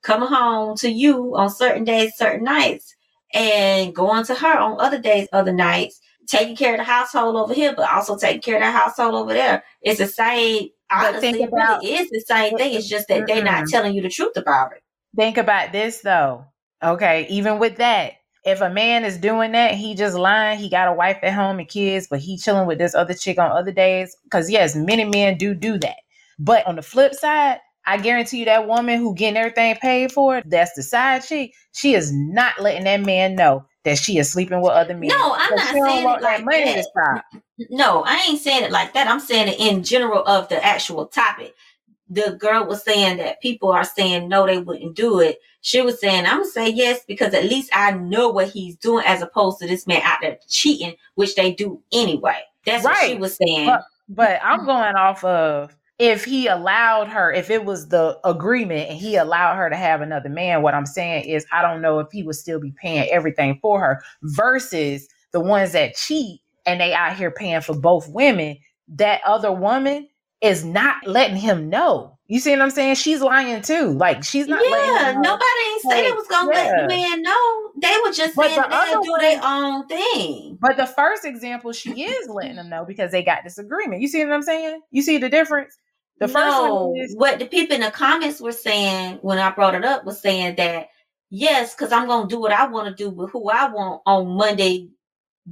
coming 0.02 0.28
home 0.28 0.76
to 0.78 0.88
you 0.88 1.36
on 1.36 1.50
certain 1.50 1.84
days, 1.84 2.12
certain 2.16 2.44
nights 2.44 2.94
and 3.34 3.94
going 3.94 4.24
to 4.24 4.34
her 4.34 4.58
on 4.58 4.80
other 4.80 5.00
days, 5.00 5.28
other 5.32 5.52
nights, 5.52 6.00
taking 6.28 6.56
care 6.56 6.74
of 6.74 6.78
the 6.78 6.84
household 6.84 7.36
over 7.36 7.52
here, 7.52 7.74
but 7.76 7.90
also 7.92 8.16
taking 8.16 8.40
care 8.40 8.56
of 8.56 8.62
the 8.62 8.70
household 8.70 9.14
over 9.14 9.32
there. 9.34 9.64
It's 9.82 9.98
the 9.98 10.06
same. 10.06 10.68
Honestly, 10.90 11.20
think 11.20 11.36
it 11.40 11.48
about- 11.48 11.84
is 11.84 12.08
the 12.10 12.20
same 12.20 12.56
thing. 12.56 12.74
It's 12.74 12.88
just 12.88 13.08
that 13.08 13.26
they're 13.26 13.42
not 13.42 13.66
telling 13.68 13.94
you 13.94 14.02
the 14.02 14.08
truth 14.08 14.36
about 14.36 14.72
it. 14.72 14.82
Think 15.16 15.36
about 15.36 15.72
this 15.72 16.00
though. 16.00 16.44
Okay, 16.82 17.26
even 17.30 17.58
with 17.58 17.76
that, 17.76 18.12
if 18.44 18.60
a 18.60 18.70
man 18.70 19.04
is 19.04 19.16
doing 19.16 19.52
that, 19.52 19.74
he 19.74 19.94
just 19.94 20.16
lying. 20.16 20.58
He 20.58 20.68
got 20.68 20.88
a 20.88 20.92
wife 20.92 21.18
at 21.22 21.32
home 21.32 21.58
and 21.58 21.68
kids, 21.68 22.06
but 22.08 22.20
he 22.20 22.36
chilling 22.36 22.66
with 22.66 22.78
this 22.78 22.94
other 22.94 23.14
chick 23.14 23.38
on 23.38 23.50
other 23.50 23.72
days. 23.72 24.16
Because 24.24 24.50
yes, 24.50 24.76
many 24.76 25.04
men 25.04 25.38
do 25.38 25.54
do 25.54 25.78
that. 25.78 25.96
But 26.38 26.66
on 26.66 26.76
the 26.76 26.82
flip 26.82 27.14
side, 27.14 27.60
I 27.86 27.98
guarantee 27.98 28.38
you 28.38 28.44
that 28.46 28.66
woman 28.66 28.98
who 28.98 29.14
getting 29.14 29.36
everything 29.36 29.76
paid 29.76 30.12
for, 30.12 30.42
that's 30.46 30.74
the 30.74 30.82
side 30.82 31.22
chick. 31.22 31.52
She 31.72 31.94
is 31.94 32.12
not 32.12 32.60
letting 32.60 32.84
that 32.84 33.00
man 33.02 33.34
know 33.34 33.66
that 33.84 33.98
she 33.98 34.18
is 34.18 34.32
sleeping 34.32 34.62
with 34.62 34.72
other 34.72 34.96
men. 34.96 35.08
No, 35.08 35.34
I'm 35.36 35.54
not 35.54 35.72
saying 35.72 36.08
it 36.08 36.22
like 36.22 36.44
money 36.44 36.64
that. 36.64 37.24
No, 37.70 38.02
I 38.06 38.24
ain't 38.28 38.40
saying 38.40 38.64
it 38.64 38.72
like 38.72 38.94
that. 38.94 39.06
I'm 39.06 39.20
saying 39.20 39.48
it 39.48 39.60
in 39.60 39.84
general 39.84 40.24
of 40.24 40.48
the 40.48 40.64
actual 40.64 41.06
topic. 41.06 41.54
The 42.08 42.36
girl 42.38 42.66
was 42.66 42.82
saying 42.82 43.18
that 43.18 43.40
people 43.40 43.70
are 43.70 43.84
saying 43.84 44.28
no, 44.28 44.46
they 44.46 44.58
wouldn't 44.58 44.94
do 44.94 45.20
it. 45.20 45.40
She 45.62 45.80
was 45.80 46.00
saying, 46.00 46.26
I'm 46.26 46.40
gonna 46.40 46.44
say 46.44 46.68
yes 46.68 47.00
because 47.06 47.32
at 47.32 47.44
least 47.44 47.70
I 47.72 47.92
know 47.92 48.28
what 48.28 48.48
he's 48.48 48.76
doing 48.76 49.04
as 49.06 49.22
opposed 49.22 49.58
to 49.60 49.66
this 49.66 49.86
man 49.86 50.02
out 50.04 50.18
there 50.20 50.38
cheating, 50.48 50.94
which 51.14 51.34
they 51.34 51.52
do 51.52 51.80
anyway. 51.92 52.38
That's 52.66 52.84
what 52.84 53.06
she 53.06 53.14
was 53.14 53.36
saying. 53.36 53.66
But, 53.66 53.84
but 54.08 54.40
mm-hmm. 54.40 54.46
I'm 54.46 54.66
going 54.66 54.94
off 54.94 55.24
of 55.24 55.76
if 55.98 56.24
he 56.24 56.48
allowed 56.48 57.08
her, 57.08 57.32
if 57.32 57.50
it 57.50 57.64
was 57.64 57.88
the 57.88 58.18
agreement 58.24 58.90
and 58.90 58.98
he 58.98 59.16
allowed 59.16 59.56
her 59.56 59.70
to 59.70 59.76
have 59.76 60.00
another 60.00 60.28
man, 60.28 60.62
what 60.62 60.74
I'm 60.74 60.86
saying 60.86 61.24
is 61.24 61.46
I 61.52 61.62
don't 61.62 61.80
know 61.80 62.00
if 62.00 62.08
he 62.10 62.22
would 62.22 62.36
still 62.36 62.60
be 62.60 62.72
paying 62.72 63.08
everything 63.10 63.58
for 63.62 63.80
her 63.80 64.02
versus 64.22 65.08
the 65.32 65.40
ones 65.40 65.72
that 65.72 65.94
cheat 65.94 66.40
and 66.66 66.80
they 66.80 66.92
out 66.92 67.16
here 67.16 67.30
paying 67.30 67.60
for 67.60 67.78
both 67.78 68.08
women. 68.08 68.58
That 68.88 69.20
other 69.24 69.52
woman 69.52 70.08
is 70.40 70.64
not 70.64 71.06
letting 71.06 71.36
him 71.36 71.68
know. 71.70 72.18
You 72.26 72.40
see 72.40 72.52
what 72.52 72.62
I'm 72.62 72.70
saying? 72.70 72.94
She's 72.96 73.20
lying 73.20 73.62
too. 73.62 73.92
Like 73.92 74.24
she's 74.24 74.48
not 74.48 74.60
letting 74.70 74.94
yeah, 74.94 75.10
him 75.10 75.14
know. 75.16 75.22
nobody 75.22 75.44
ain't 75.72 75.82
say 75.82 76.02
they 76.02 76.08
Like, 76.10 76.18
was 76.18 76.26
gonna 76.28 76.50
let 76.52 76.76
the 76.76 76.88
man 76.88 77.22
know. 77.22 77.70
They 77.80 77.94
were 78.02 78.12
just 78.12 78.34
But 78.34 78.46
saying 78.46 78.60
the 78.62 78.68
they'll 78.70 78.78
other 78.78 79.00
do 79.02 79.16
their 79.20 79.40
own 79.44 79.86
thing. 79.86 80.58
But 80.60 80.76
the 80.76 80.86
first 80.86 81.24
example, 81.24 81.72
she 81.72 82.04
is 82.04 82.28
letting 82.28 82.56
them 82.56 82.70
know 82.70 82.84
because 82.86 83.10
they 83.10 83.22
got 83.22 83.44
this 83.44 83.58
agreement. 83.58 84.00
You 84.00 84.08
see 84.08 84.24
what 84.24 84.32
I'm 84.32 84.42
saying? 84.42 84.80
You 84.90 85.02
see 85.02 85.18
the 85.18 85.28
difference? 85.28 85.76
The 86.20 86.28
first 86.28 86.56
no, 86.56 86.86
one 86.86 86.96
is 86.96 87.14
what 87.16 87.38
the 87.38 87.46
people 87.46 87.74
in 87.74 87.82
the 87.82 87.90
comments 87.90 88.40
were 88.40 88.52
saying 88.52 89.18
when 89.22 89.38
I 89.38 89.50
brought 89.50 89.74
it 89.74 89.84
up 89.84 90.04
was 90.04 90.20
saying 90.20 90.56
that 90.56 90.88
yes, 91.30 91.74
because 91.74 91.92
I'm 91.92 92.06
gonna 92.06 92.28
do 92.28 92.40
what 92.40 92.52
I 92.52 92.66
want 92.68 92.88
to 92.88 93.04
do 93.04 93.10
with 93.10 93.30
who 93.32 93.50
I 93.50 93.68
want 93.68 94.02
on 94.06 94.28
Monday, 94.36 94.88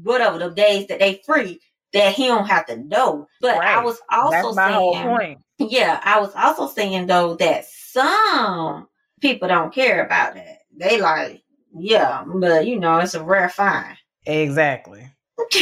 whatever 0.02 0.38
the 0.38 0.50
days 0.50 0.86
that 0.86 1.00
they 1.00 1.20
free, 1.26 1.60
that 1.92 2.14
he 2.14 2.26
don't 2.26 2.48
have 2.48 2.66
to 2.66 2.76
know. 2.76 3.26
But 3.40 3.58
I 3.58 3.82
was 3.82 4.00
also 4.10 4.30
that's 4.30 4.56
my 4.56 4.72
whole 4.72 4.94
saying, 4.94 5.42
yeah, 5.58 6.00
I 6.02 6.20
was 6.20 6.34
also 6.34 6.68
saying 6.68 7.06
though 7.06 7.34
that 7.36 7.66
some 7.66 8.88
people 9.20 9.48
don't 9.48 9.74
care 9.74 10.04
about 10.04 10.34
that. 10.34 10.58
They 10.76 11.00
like, 11.00 11.42
yeah, 11.74 12.24
but 12.26 12.66
you 12.66 12.78
know, 12.78 12.98
it's 12.98 13.14
a 13.14 13.22
rare 13.22 13.48
find. 13.48 13.96
Exactly. 14.26 15.10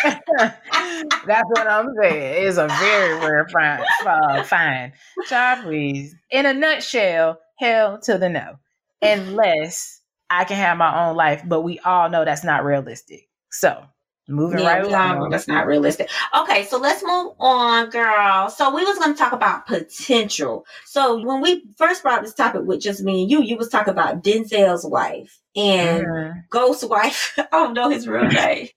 That's 0.04 1.48
what 1.48 1.66
I'm 1.66 1.88
saying. 2.00 2.46
It's 2.46 2.56
a 2.56 2.68
very 2.68 3.18
rare 3.18 3.46
fine. 3.52 3.84
Uh, 4.06 4.42
fine. 4.44 4.92
Child, 5.28 5.64
please. 5.64 6.14
In 6.30 6.46
a 6.46 6.54
nutshell, 6.54 7.38
hell 7.58 7.98
to 8.02 8.18
the 8.18 8.28
no. 8.28 8.58
Unless 9.02 10.00
I 10.30 10.44
can 10.44 10.56
have 10.56 10.78
my 10.78 11.06
own 11.06 11.16
life, 11.16 11.42
but 11.46 11.62
we 11.62 11.78
all 11.80 12.08
know 12.08 12.24
that's 12.24 12.44
not 12.44 12.64
realistic. 12.64 13.28
So, 13.50 13.84
moving 14.30 14.60
Yeah, 14.60 14.78
right 14.78 14.84
along. 14.84 15.30
that's 15.30 15.48
not 15.48 15.66
realistic. 15.66 16.08
Okay, 16.38 16.64
so 16.66 16.78
let's 16.78 17.02
move 17.02 17.34
on, 17.40 17.90
girl. 17.90 18.48
So 18.50 18.74
we 18.74 18.84
was 18.84 18.98
going 18.98 19.12
to 19.12 19.18
talk 19.18 19.32
about 19.32 19.66
potential. 19.66 20.64
So 20.86 21.22
when 21.24 21.40
we 21.40 21.64
first 21.76 22.02
brought 22.02 22.22
this 22.22 22.34
topic 22.34 22.62
with 22.64 22.80
just 22.80 23.02
me 23.02 23.22
and 23.22 23.30
you, 23.30 23.42
you 23.42 23.56
was 23.56 23.68
talking 23.68 23.92
about 23.92 24.22
Denzel's 24.24 24.86
wife 24.86 25.38
and 25.56 26.06
Mhm. 26.06 26.42
Ghost 26.50 26.88
wife. 26.88 27.34
I 27.38 27.46
don't 27.50 27.74
know 27.74 27.90
his 27.90 28.06
real 28.08 28.26
name, 28.28 28.68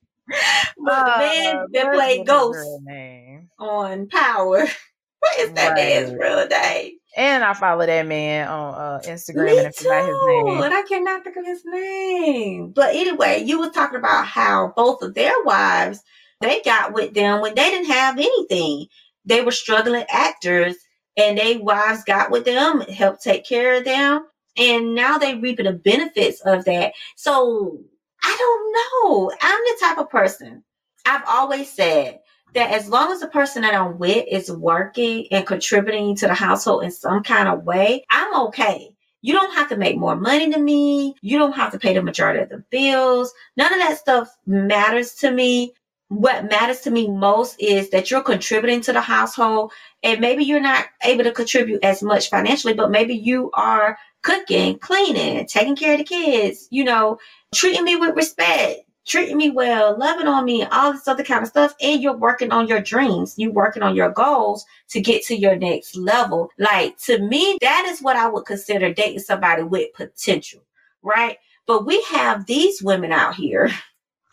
but 0.78 1.04
the 1.04 1.18
man 1.18 1.56
Uh, 1.56 1.66
that 1.72 1.92
played 1.94 2.26
Ghost 2.26 2.58
on 3.58 4.08
Power. 4.08 4.66
What 5.20 5.38
is 5.40 5.52
that 5.54 5.74
man's 5.74 6.12
real 6.12 6.46
name? 6.48 6.98
And 7.16 7.44
I 7.44 7.54
follow 7.54 7.86
that 7.86 8.06
man 8.06 8.48
on 8.48 8.74
uh, 8.74 9.00
Instagram, 9.04 9.46
Me 9.46 9.58
and 9.58 9.68
if 9.68 9.80
you 9.80 9.88
like 9.88 10.06
his 10.06 10.16
too, 10.16 10.42
name, 10.44 10.62
and 10.62 10.74
I 10.74 10.82
cannot 10.82 11.22
think 11.22 11.36
of 11.36 11.46
his 11.46 11.62
name. 11.64 12.72
But 12.72 12.94
anyway, 12.94 13.42
you 13.44 13.60
were 13.60 13.70
talking 13.70 13.98
about 13.98 14.26
how 14.26 14.72
both 14.76 15.00
of 15.02 15.14
their 15.14 15.34
wives 15.44 16.00
they 16.40 16.60
got 16.64 16.92
with 16.92 17.14
them 17.14 17.40
when 17.40 17.54
they 17.54 17.70
didn't 17.70 17.90
have 17.90 18.18
anything. 18.18 18.86
They 19.24 19.42
were 19.42 19.52
struggling 19.52 20.04
actors, 20.08 20.76
and 21.16 21.38
they 21.38 21.56
wives 21.58 22.02
got 22.04 22.30
with 22.32 22.44
them, 22.44 22.80
helped 22.80 23.22
take 23.22 23.46
care 23.46 23.78
of 23.78 23.84
them, 23.84 24.26
and 24.56 24.94
now 24.94 25.16
they 25.16 25.36
reaping 25.36 25.66
the 25.66 25.72
benefits 25.72 26.40
of 26.40 26.64
that. 26.64 26.94
So 27.16 27.78
I 28.22 28.36
don't 28.38 28.72
know. 29.04 29.32
I'm 29.40 29.60
the 29.60 29.76
type 29.80 29.98
of 29.98 30.10
person. 30.10 30.64
I've 31.06 31.24
always 31.28 31.70
said 31.70 32.20
that 32.54 32.70
as 32.70 32.88
long 32.88 33.12
as 33.12 33.20
the 33.20 33.28
person 33.28 33.62
that 33.62 33.74
I'm 33.74 33.98
with 33.98 34.24
is 34.30 34.50
working 34.50 35.26
and 35.30 35.46
contributing 35.46 36.16
to 36.16 36.26
the 36.26 36.34
household 36.34 36.84
in 36.84 36.90
some 36.90 37.22
kind 37.22 37.48
of 37.48 37.64
way, 37.64 38.04
I'm 38.10 38.46
okay. 38.46 38.90
You 39.22 39.32
don't 39.32 39.54
have 39.54 39.68
to 39.70 39.76
make 39.76 39.96
more 39.96 40.16
money 40.16 40.50
than 40.50 40.64
me. 40.64 41.14
You 41.22 41.38
don't 41.38 41.54
have 41.54 41.72
to 41.72 41.78
pay 41.78 41.94
the 41.94 42.02
majority 42.02 42.40
of 42.40 42.50
the 42.50 42.64
bills. 42.70 43.32
None 43.56 43.72
of 43.72 43.78
that 43.80 43.98
stuff 43.98 44.28
matters 44.46 45.14
to 45.16 45.30
me. 45.30 45.72
What 46.08 46.50
matters 46.50 46.80
to 46.82 46.90
me 46.90 47.08
most 47.08 47.56
is 47.58 47.90
that 47.90 48.10
you're 48.10 48.22
contributing 48.22 48.82
to 48.82 48.92
the 48.92 49.00
household 49.00 49.72
and 50.02 50.20
maybe 50.20 50.44
you're 50.44 50.60
not 50.60 50.84
able 51.02 51.24
to 51.24 51.32
contribute 51.32 51.82
as 51.82 52.02
much 52.02 52.28
financially, 52.28 52.74
but 52.74 52.90
maybe 52.90 53.14
you 53.14 53.50
are 53.54 53.98
cooking, 54.22 54.78
cleaning, 54.78 55.46
taking 55.46 55.74
care 55.74 55.92
of 55.92 55.98
the 55.98 56.04
kids, 56.04 56.68
you 56.70 56.84
know, 56.84 57.18
treating 57.54 57.84
me 57.84 57.96
with 57.96 58.14
respect, 58.14 58.80
treating 59.04 59.36
me 59.36 59.50
well, 59.50 59.98
loving 59.98 60.26
on 60.26 60.44
me, 60.44 60.64
all 60.64 60.92
this 60.92 61.08
other 61.08 61.24
kind 61.24 61.42
of 61.42 61.48
stuff. 61.48 61.74
And 61.80 62.02
you're 62.02 62.16
working 62.16 62.52
on 62.52 62.66
your 62.66 62.80
dreams. 62.80 63.34
You're 63.36 63.52
working 63.52 63.82
on 63.82 63.94
your 63.94 64.10
goals 64.10 64.64
to 64.90 65.00
get 65.00 65.24
to 65.24 65.36
your 65.36 65.56
next 65.56 65.96
level. 65.96 66.50
Like 66.58 66.98
to 67.04 67.18
me, 67.18 67.58
that 67.60 67.86
is 67.86 68.00
what 68.00 68.16
I 68.16 68.28
would 68.28 68.46
consider 68.46 68.92
dating 68.92 69.20
somebody 69.20 69.62
with 69.62 69.92
potential, 69.94 70.62
right? 71.02 71.38
But 71.66 71.86
we 71.86 72.02
have 72.10 72.46
these 72.46 72.82
women 72.82 73.12
out 73.12 73.34
here. 73.34 73.70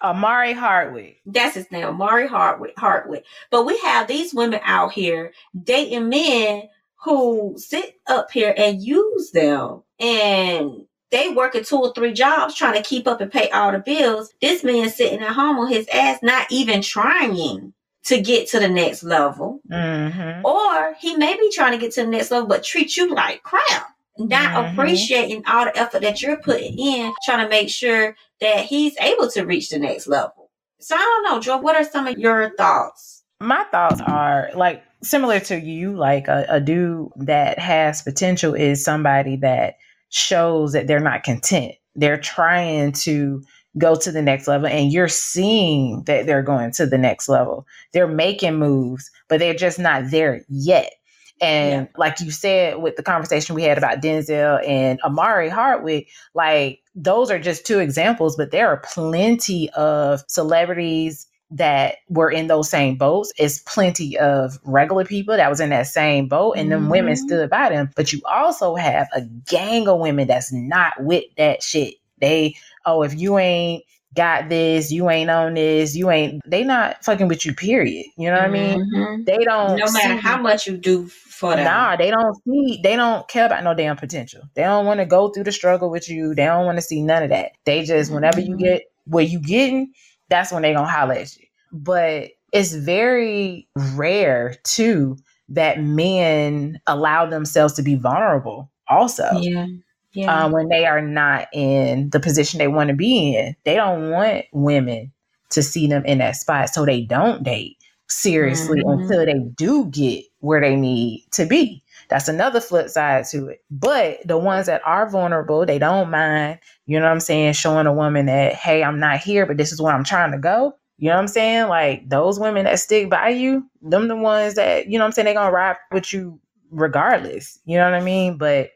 Omari 0.04 0.54
Hardwick. 0.54 1.22
That's 1.28 1.54
his 1.54 1.70
name, 1.72 1.86
Omari 1.86 2.28
Hardwick. 2.28 2.74
Hardwick. 2.76 3.24
But 3.52 3.68
we 3.68 3.78
have 3.80 4.08
these 4.08 4.34
women 4.34 4.60
out 4.64 4.94
here 4.94 5.32
dating 5.64 6.10
men 6.10 6.64
who 7.04 7.56
sit 7.58 8.00
up 8.08 8.32
here 8.32 8.54
and 8.58 8.82
use 8.82 9.32
them 9.32 9.84
and 10.00 10.86
they 11.12 11.30
working 11.30 11.64
two 11.64 11.78
or 11.78 11.94
three 11.94 12.14
jobs 12.14 12.56
trying 12.56 12.74
to 12.82 12.88
keep 12.88 13.08
up 13.08 13.22
and 13.22 13.32
pay 13.32 13.50
all 13.50 13.72
the 13.72 13.80
bills. 13.80 14.34
This 14.42 14.64
man 14.64 14.90
sitting 14.90 15.22
at 15.22 15.34
home 15.34 15.60
on 15.60 15.68
his 15.68 15.88
ass, 15.94 16.20
not 16.24 16.48
even 16.52 16.82
trying 16.82 17.74
to 18.06 18.22
get 18.22 18.48
to 18.50 18.60
the 18.60 18.68
next 18.70 19.04
level. 19.04 19.60
Mm-hmm. 19.70 20.46
Or 20.46 20.96
he 21.00 21.16
may 21.16 21.36
be 21.36 21.52
trying 21.54 21.74
to 21.74 21.78
get 21.78 21.92
to 21.94 22.02
the 22.04 22.08
next 22.10 22.32
level, 22.32 22.48
but 22.48 22.64
treat 22.64 22.98
you 22.98 23.14
like 23.14 23.44
crap. 23.44 23.90
Not 24.18 24.54
Mhm. 24.54 24.74
appreciating 24.74 25.44
all 25.48 25.66
the 25.66 25.78
effort 25.78 26.02
that 26.02 26.22
you're 26.22 26.38
putting 26.38 26.78
in, 26.78 27.14
trying 27.26 27.44
to 27.44 27.50
make 27.50 27.70
sure 27.70 28.16
that 28.40 28.66
he's 28.66 28.96
able 29.00 29.30
to 29.32 29.44
reach 29.44 29.70
the 29.70 29.80
next 29.80 30.08
level. 30.08 30.50
So 30.80 30.96
I 30.96 31.00
don't 31.00 31.24
know, 31.24 31.40
Joe. 31.40 31.58
What 31.58 31.76
are 31.76 31.84
some 31.84 32.08
of 32.08 32.18
your 32.18 32.56
thoughts? 32.56 33.20
my 33.40 33.64
thoughts 33.72 34.00
are 34.02 34.52
like 34.54 34.84
similar 35.02 35.40
to 35.40 35.60
you 35.60 35.96
like 35.96 36.28
a, 36.28 36.46
a 36.48 36.60
dude 36.60 37.10
that 37.16 37.58
has 37.58 38.04
potential 38.04 38.54
is 38.54 38.84
somebody 38.84 39.36
that 39.38 39.78
shows 40.12 40.74
that 40.74 40.88
they're 40.88 41.00
not 41.00 41.24
content. 41.24 41.74
They're 41.96 42.20
trying 42.20 42.92
to 42.94 43.42
go 43.78 43.96
to 43.96 44.12
the 44.12 44.22
next 44.22 44.48
level 44.48 44.68
and 44.68 44.92
you're 44.92 45.08
seeing 45.08 46.04
that 46.04 46.26
they're 46.26 46.44
going 46.44 46.72
to 46.74 46.86
the 46.86 46.98
next 46.98 47.30
level. 47.30 47.66
They're 47.94 48.08
making 48.08 48.56
moves 48.56 49.10
but 49.30 49.40
they're 49.40 49.54
just 49.54 49.80
not 49.80 50.12
there 50.12 50.42
yet. 50.50 50.92
And 51.40 51.88
like 51.98 52.20
you 52.20 52.30
said 52.32 52.82
with 52.82 52.98
the 52.98 53.04
conversation 53.04 53.56
we 53.56 53.64
had 53.64 53.78
about 53.78 54.02
denzel 54.02 54.66
and 54.68 55.00
omari 55.04 55.50
hardwick 55.50 56.10
like 56.36 56.82
those 56.94 57.32
are 57.32 57.40
just 57.40 57.66
two 57.66 57.80
examples 57.80 58.36
but 58.36 58.52
there 58.52 58.68
are 58.68 58.78
plenty 58.78 59.70
of 59.72 60.22
celebrities 60.28 61.26
that 61.52 61.96
were 62.10 62.32
in 62.32 62.48
those 62.48 62.70
same 62.70 62.96
boats 62.96 63.32
is 63.38 63.60
plenty 63.68 64.18
of 64.18 64.58
regular 64.64 65.04
people 65.06 65.36
that 65.36 65.50
was 65.50 65.60
in 65.60 65.70
that 65.70 65.88
same 65.88 66.28
boat 66.28 66.54
and 66.58 66.72
them 66.72 66.90
women 66.90 67.14
Mhm. 67.14 67.18
stood 67.18 67.50
by 67.50 67.70
them 67.70 67.90
but 67.96 68.14
you 68.14 68.22
also 68.26 68.76
have 68.76 69.08
a 69.14 69.22
gang 69.50 69.88
of 69.88 70.00
women 70.00 70.28
that's 70.28 70.52
not 70.54 70.94
with 71.04 71.26
that 71.38 71.62
shit 71.62 71.96
they 72.20 72.56
oh 72.86 73.04
if 73.04 73.14
you 73.20 73.38
ain't 73.38 73.84
got 74.16 74.50
this 74.50 74.92
you 74.92 75.10
ain't 75.10 75.30
on 75.30 75.54
this 75.54 75.96
you 75.96 76.10
ain't 76.10 76.42
they 76.46 76.64
not 76.64 77.04
fucking 77.04 77.28
with 77.28 77.46
you 77.46 77.54
period 77.54 78.06
you 78.18 78.30
know 78.30 78.38
what 78.38 78.46
i 78.46 78.50
mean 78.50 78.80
Mhm. 78.94 79.26
they 79.26 79.38
don't 79.44 79.78
No 79.78 79.92
matter 79.92 80.16
how 80.16 80.38
much 80.42 80.68
you 80.68 80.78
do 80.78 81.08
for 81.08 81.56
them. 81.56 81.66
Nah, 81.66 81.96
they 81.96 82.12
don't 82.12 82.36
see. 82.46 82.80
They 82.84 82.96
don't 82.96 83.28
care 83.28 83.48
about 83.48 83.64
no 83.64 83.74
damn 83.74 83.98
potential. 83.98 84.44
They 84.54 84.62
don't 84.62 84.86
want 84.86 85.00
to 85.00 85.08
go 85.08 85.30
through 85.30 85.46
the 85.46 85.52
struggle 85.52 85.90
with 85.90 86.08
you. 86.08 86.36
They 86.36 86.46
don't 86.46 86.68
want 86.68 86.78
to 86.78 86.84
see 86.84 87.02
none 87.02 87.24
of 87.24 87.30
that. 87.30 87.54
They 87.66 87.84
just 87.84 88.12
whenever 88.12 88.40
you 88.40 88.56
Mhm. 88.56 88.60
get 88.60 88.84
where 89.06 89.24
you 89.24 89.40
getting, 89.40 89.92
that's 90.32 90.52
when 90.52 90.64
they 90.64 90.74
gonna 90.74 90.88
holler 90.88 91.14
at 91.14 91.38
you. 91.38 91.46
But 91.72 92.32
it's 92.52 92.74
very 92.74 93.68
rare 93.96 94.56
too 94.64 95.18
that 95.50 95.82
men 95.82 96.82
allow 96.88 97.26
themselves 97.28 97.74
to 97.76 97.84
be 97.84 97.96
vulnerable. 97.96 98.72
Also, 98.90 99.30
Yeah. 99.40 99.68
Yeah. 100.14 100.44
um, 100.46 100.52
when 100.52 100.68
they 100.70 100.86
are 100.86 101.02
not 101.02 101.48
in 101.54 102.10
the 102.10 102.20
position 102.20 102.58
they 102.58 102.68
want 102.68 102.90
to 102.90 102.96
be 102.96 103.36
in, 103.36 103.56
they 103.64 103.76
don't 103.76 104.10
want 104.10 104.46
women 104.52 105.12
to 105.52 105.62
see 105.62 105.88
them 105.88 106.04
in 106.06 106.18
that 106.18 106.36
spot, 106.36 106.70
so 106.70 106.86
they 106.86 107.02
don't 107.02 107.44
date 107.44 107.78
seriously 108.08 108.82
Mhm. 108.84 109.02
until 109.02 109.26
they 109.26 109.40
do 109.56 109.86
get 109.86 110.26
where 110.40 110.60
they 110.60 110.76
need 110.76 111.26
to 111.32 111.46
be. 111.46 111.82
That's 112.12 112.28
another 112.28 112.60
flip 112.60 112.90
side 112.90 113.26
to 113.32 113.48
it. 113.48 113.64
But 113.72 114.20
the 114.28 114.38
ones 114.38 114.68
that 114.68 114.82
are 114.86 115.10
vulnerable, 115.10 115.66
they 115.66 115.80
don't 115.80 116.12
mind, 116.12 116.60
you 116.86 117.00
know 117.00 117.06
what 117.06 117.14
I'm 117.14 117.22
saying, 117.22 117.54
showing 117.54 117.88
a 117.88 117.94
woman 117.94 118.28
that, 118.28 118.54
hey, 118.54 118.84
I'm 118.84 119.00
not 119.00 119.20
here, 119.22 119.46
but 119.48 119.58
this 119.58 119.72
is 119.72 119.82
where 119.82 119.96
I'm 119.96 120.04
trying 120.04 120.34
to 120.34 120.38
go. 120.38 120.76
You 120.98 121.10
know 121.10 121.16
what 121.16 121.22
I'm 121.22 121.30
saying? 121.30 121.70
Like 121.70 122.10
those 122.10 122.38
women 122.40 122.66
that 122.66 122.80
stick 122.80 123.10
by 123.10 123.30
you, 123.30 123.66
them 123.82 124.10
the 124.10 124.18
ones 124.18 124.56
that, 124.56 124.88
you 124.88 125.00
know 125.00 125.06
what 125.06 125.08
I'm 125.08 125.12
saying, 125.14 125.26
they 125.28 125.34
gonna 125.34 125.54
ride 125.54 125.78
with 125.94 126.14
you 126.14 126.40
regardless. 126.70 127.58
You 127.66 127.78
know 127.78 127.86
what 127.86 127.96
I 127.96 128.02
mean? 128.04 128.38
But 128.38 128.72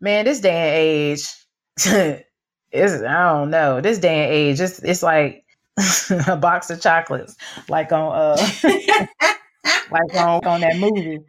man, 0.00 0.24
this 0.24 0.40
day 0.40 0.50
and 0.50 0.76
age, 0.76 1.28
it's 2.72 3.02
I 3.02 3.32
don't 3.32 3.50
know. 3.50 3.80
This 3.80 3.98
day 3.98 4.24
and 4.24 4.32
age, 4.32 4.60
it's 4.60 4.80
it's 4.80 5.02
like 5.02 5.44
a 6.28 6.36
box 6.36 6.70
of 6.70 6.82
chocolates, 6.82 7.36
like 7.68 7.92
on 7.92 8.12
uh, 8.14 8.48
like 9.90 10.14
on 10.16 10.44
on 10.44 10.60
that 10.60 10.76
movie. 10.78 11.20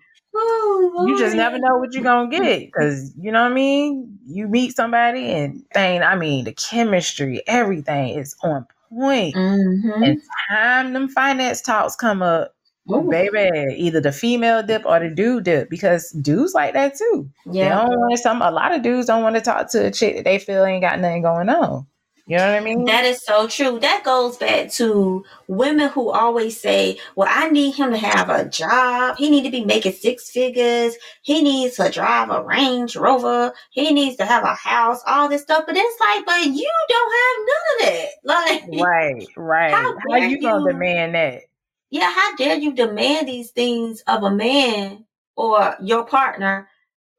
You 1.08 1.16
just 1.18 1.36
never 1.36 1.58
know 1.60 1.78
what 1.78 1.94
you're 1.94 2.04
gonna 2.04 2.30
get 2.30 2.66
because 2.66 3.14
you 3.20 3.32
know 3.32 3.44
what 3.44 3.52
I 3.52 3.56
mean. 3.56 4.18
You 4.28 4.48
meet 4.48 4.76
somebody 4.76 5.32
and 5.32 5.64
thing. 5.74 6.02
I 6.02 6.16
mean, 6.16 6.46
the 6.46 6.54
chemistry, 6.54 7.42
everything 7.48 8.18
is 8.18 8.36
on 8.44 8.66
point. 8.90 9.36
Mhm. 9.36 10.06
And 10.08 10.22
time 10.50 10.94
them 10.94 11.08
finance 11.10 11.62
talks 11.62 11.96
come 11.96 12.22
up, 12.22 12.54
Ooh, 12.92 13.08
baby, 13.10 13.50
either 13.76 14.02
the 14.02 14.12
female 14.12 14.62
dip 14.64 14.86
or 14.86 15.00
the 15.00 15.10
dude 15.10 15.44
dip 15.46 15.70
because 15.70 16.12
dudes 16.12 16.54
like 16.54 16.74
that 16.74 16.96
too. 16.98 17.30
They 17.46 17.60
Yeah. 17.60 17.76
don't 17.76 17.90
want 17.98 18.20
some. 18.20 18.42
A 18.42 18.52
lot 18.52 18.74
of 18.74 18.82
dudes 18.82 19.08
don't 19.08 19.24
want 19.24 19.36
to 19.36 19.42
talk 19.42 19.70
to 19.72 19.86
a 19.86 19.92
chick 19.92 20.16
that 20.16 20.26
they 20.26 20.40
feel 20.40 20.66
ain't 20.66 20.82
got 20.82 21.00
nothing 21.00 21.22
going 21.22 21.50
on. 21.50 21.86
You 22.28 22.38
know 22.38 22.48
what 22.48 22.56
I 22.58 22.60
mean? 22.60 22.86
That 22.86 23.06
is 23.06 23.22
so 23.24 23.48
true. 23.48 23.80
That 23.80 24.04
goes 24.04 24.38
back 24.38 24.72
to 24.74 25.24
women 25.48 25.90
who 25.90 26.10
always 26.10 26.60
say, 26.60 26.98
"Well, 27.16 27.28
I 27.32 27.50
need 27.50 27.76
him 27.76 27.92
to 27.92 27.98
have 28.00 28.30
a 28.32 28.46
job. 28.50 29.18
He 29.18 29.30
need 29.30 29.44
to 29.44 29.52
be 29.52 29.64
making 29.64 29.94
six 29.94 30.32
figures. 30.32 30.96
He 31.22 31.44
needs 31.44 31.76
to 31.76 31.92
drive 31.92 32.32
a 32.32 32.42
Range 32.44 32.96
Rover. 32.96 33.54
He 33.70 33.94
needs 33.94 34.16
to 34.18 34.26
have 34.26 34.44
a 34.44 34.56
house. 34.56 35.02
All 35.06 35.30
this 35.30 35.44
stuff." 35.44 35.66
But 35.68 35.76
it's 35.78 36.00
like, 36.00 36.26
but 36.26 36.46
you 36.48 36.72
don't 36.90 37.14
have 37.22 37.46
none 37.48 37.90
of 37.90 37.96
that. 37.96 38.10
Like, 38.26 38.82
right, 38.84 39.28
right. 39.38 39.72
How 39.72 39.94
How, 39.94 40.20
dare 40.20 40.28
you 40.28 40.42
gonna 40.42 40.66
you- 40.66 40.72
demand 40.72 41.14
that? 41.14 41.44
yeah, 41.92 42.12
how 42.12 42.36
dare 42.38 42.56
you 42.58 42.74
demand 42.74 43.28
these 43.28 43.52
things 43.52 44.02
of 44.08 44.24
a 44.24 44.32
man 44.32 45.06
or 45.36 45.76
your 45.80 46.06
partner 46.06 46.68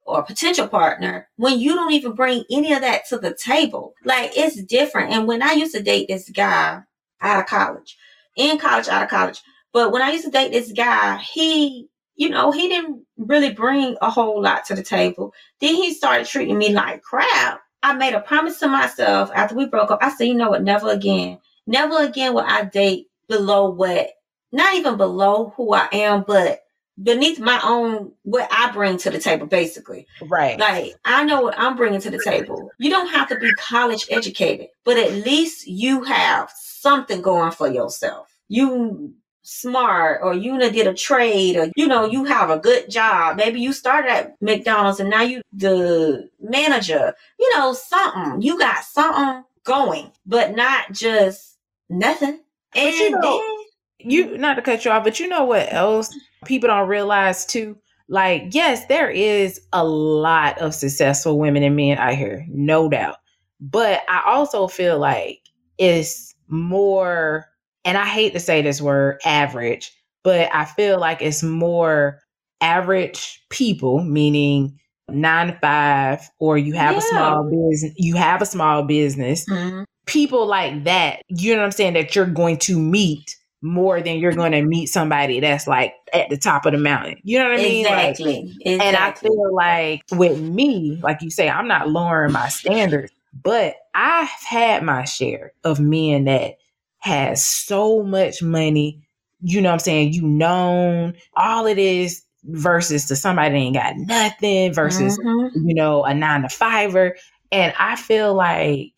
or 0.06 0.22
potential 0.22 0.68
partner 0.68 1.28
when 1.36 1.58
you 1.58 1.74
don't 1.74 1.92
even 1.92 2.12
bring 2.12 2.44
any 2.50 2.72
of 2.72 2.80
that 2.80 3.06
to 3.08 3.18
the 3.18 3.34
table? 3.34 3.94
Like 4.04 4.32
it's 4.36 4.62
different. 4.64 5.12
And 5.12 5.26
when 5.26 5.42
I 5.42 5.52
used 5.52 5.74
to 5.74 5.82
date 5.82 6.08
this 6.08 6.30
guy 6.30 6.80
out 7.20 7.40
of 7.40 7.46
college, 7.46 7.96
in 8.36 8.58
college, 8.58 8.88
out 8.88 9.02
of 9.02 9.08
college, 9.08 9.40
but 9.72 9.92
when 9.92 10.02
I 10.02 10.10
used 10.10 10.24
to 10.24 10.30
date 10.30 10.52
this 10.52 10.72
guy, 10.72 11.18
he, 11.18 11.88
you 12.14 12.28
know, 12.28 12.50
he 12.50 12.68
didn't 12.68 13.04
really 13.18 13.52
bring 13.52 13.96
a 14.00 14.10
whole 14.10 14.40
lot 14.40 14.64
to 14.66 14.74
the 14.74 14.82
table. 14.82 15.32
Then 15.60 15.74
he 15.74 15.92
started 15.92 16.26
treating 16.26 16.58
me 16.58 16.72
like 16.72 17.02
crap. 17.02 17.60
I 17.82 17.92
made 17.92 18.14
a 18.14 18.20
promise 18.20 18.58
to 18.60 18.68
myself 18.68 19.30
after 19.34 19.54
we 19.54 19.66
broke 19.66 19.90
up. 19.90 19.98
I 20.02 20.10
said, 20.10 20.28
you 20.28 20.34
know 20.34 20.50
what, 20.50 20.62
never 20.62 20.90
again. 20.90 21.38
Never 21.66 21.98
again 22.04 22.34
will 22.34 22.44
I 22.46 22.64
date 22.64 23.08
below 23.28 23.70
what 23.70 24.10
not 24.52 24.74
even 24.74 24.96
below 24.96 25.52
who 25.56 25.74
I 25.74 25.88
am, 25.92 26.24
but 26.26 26.60
beneath 27.02 27.38
my 27.38 27.60
own 27.62 28.12
what 28.22 28.48
I 28.50 28.70
bring 28.72 28.96
to 28.98 29.10
the 29.10 29.18
table, 29.18 29.46
basically. 29.46 30.06
Right. 30.22 30.58
Like 30.58 30.94
I 31.04 31.24
know 31.24 31.42
what 31.42 31.58
I'm 31.58 31.76
bringing 31.76 32.00
to 32.00 32.10
the 32.10 32.22
table. 32.24 32.70
You 32.78 32.90
don't 32.90 33.08
have 33.08 33.28
to 33.28 33.38
be 33.38 33.52
college 33.54 34.06
educated, 34.10 34.68
but 34.84 34.96
at 34.96 35.12
least 35.12 35.66
you 35.66 36.02
have 36.04 36.50
something 36.54 37.22
going 37.22 37.52
for 37.52 37.68
yourself. 37.68 38.36
You 38.48 39.14
smart 39.42 40.20
or 40.24 40.34
you 40.34 40.58
did 40.58 40.88
a 40.88 40.94
trade 40.94 41.56
or 41.56 41.70
you 41.76 41.86
know 41.86 42.04
you 42.04 42.24
have 42.24 42.50
a 42.50 42.58
good 42.58 42.90
job 42.90 43.36
maybe 43.36 43.60
you 43.60 43.72
started 43.72 44.10
at 44.10 44.42
mcdonald's 44.42 44.98
and 44.98 45.08
now 45.08 45.22
you 45.22 45.40
the 45.52 46.28
manager 46.40 47.14
you 47.38 47.56
know 47.56 47.72
something 47.72 48.42
you 48.42 48.58
got 48.58 48.82
something 48.82 49.44
going 49.62 50.10
but 50.26 50.56
not 50.56 50.90
just 50.90 51.58
nothing 51.88 52.40
and 52.74 52.94
you 52.96 53.10
know- 53.10 53.20
then 53.22 53.55
you 53.98 54.36
not 54.38 54.54
to 54.54 54.62
cut 54.62 54.84
you 54.84 54.90
off, 54.90 55.04
but 55.04 55.20
you 55.20 55.28
know 55.28 55.44
what 55.44 55.72
else 55.72 56.14
people 56.44 56.68
don't 56.68 56.88
realize 56.88 57.46
too? 57.46 57.76
Like, 58.08 58.54
yes, 58.54 58.86
there 58.86 59.10
is 59.10 59.60
a 59.72 59.84
lot 59.84 60.58
of 60.58 60.74
successful 60.74 61.38
women 61.38 61.62
and 61.62 61.74
men 61.76 61.98
out 61.98 62.14
here, 62.14 62.46
no 62.48 62.88
doubt. 62.88 63.16
But 63.60 64.02
I 64.08 64.22
also 64.26 64.68
feel 64.68 64.98
like 64.98 65.40
it's 65.78 66.34
more, 66.48 67.46
and 67.84 67.98
I 67.98 68.04
hate 68.06 68.32
to 68.34 68.40
say 68.40 68.62
this 68.62 68.80
word 68.80 69.18
average, 69.24 69.92
but 70.22 70.48
I 70.54 70.64
feel 70.66 71.00
like 71.00 71.20
it's 71.20 71.42
more 71.42 72.20
average 72.60 73.42
people, 73.50 74.04
meaning 74.04 74.78
nine 75.08 75.48
to 75.48 75.58
five, 75.60 76.28
or 76.38 76.58
you 76.58 76.74
have 76.74 76.96
a 76.96 77.00
small 77.00 77.44
business, 77.44 77.92
you 77.96 78.16
have 78.16 78.42
a 78.42 78.46
small 78.46 78.82
business, 78.82 79.44
Mhm. 79.48 79.84
people 80.06 80.46
like 80.46 80.84
that, 80.84 81.22
you 81.28 81.54
know 81.54 81.60
what 81.60 81.66
I'm 81.66 81.72
saying, 81.72 81.94
that 81.94 82.14
you're 82.14 82.26
going 82.26 82.58
to 82.58 82.78
meet 82.78 83.36
more 83.62 84.00
than 84.00 84.18
you're 84.18 84.32
going 84.32 84.52
to 84.52 84.62
meet 84.62 84.86
somebody 84.86 85.40
that's 85.40 85.66
like 85.66 85.94
at 86.12 86.28
the 86.28 86.36
top 86.36 86.66
of 86.66 86.72
the 86.72 86.78
mountain. 86.78 87.16
You 87.24 87.38
know 87.38 87.48
what 87.48 87.58
I 87.58 87.62
mean? 87.62 87.84
Like, 87.86 88.10
exactly 88.10 88.54
exactly 88.60 88.86
and 88.86 88.96
I 88.96 89.12
feel 89.12 89.54
like 89.54 90.02
with 90.12 90.40
me, 90.40 91.00
like 91.02 91.22
you 91.22 91.30
say, 91.30 91.48
I'm 91.48 91.68
not 91.68 91.88
lowering 91.88 92.32
my 92.32 92.48
standards, 92.48 93.12
but 93.42 93.74
I've 93.94 94.28
had 94.28 94.82
my 94.82 95.04
share 95.04 95.52
of 95.64 95.80
men 95.80 96.24
that 96.24 96.56
has 96.98 97.44
so 97.44 98.02
much 98.02 98.42
money, 98.42 99.02
you 99.40 99.60
know 99.60 99.68
what 99.68 99.74
I'm 99.74 99.78
saying, 99.80 100.12
you 100.12 100.22
known 100.22 101.14
all 101.36 101.66
of 101.66 101.76
this 101.76 102.22
versus 102.44 103.06
to 103.06 103.16
somebody 103.16 103.50
that 103.50 103.56
ain't 103.56 103.74
got 103.74 103.96
nothing 103.96 104.72
versus 104.72 105.18
Mhm. 105.18 105.50
you 105.54 105.74
know, 105.74 106.04
a 106.04 106.14
nine 106.14 106.42
to 106.42 106.48
fiver. 106.48 107.16
And 107.50 107.72
I 107.78 107.96
feel 107.96 108.34
like 108.34 108.92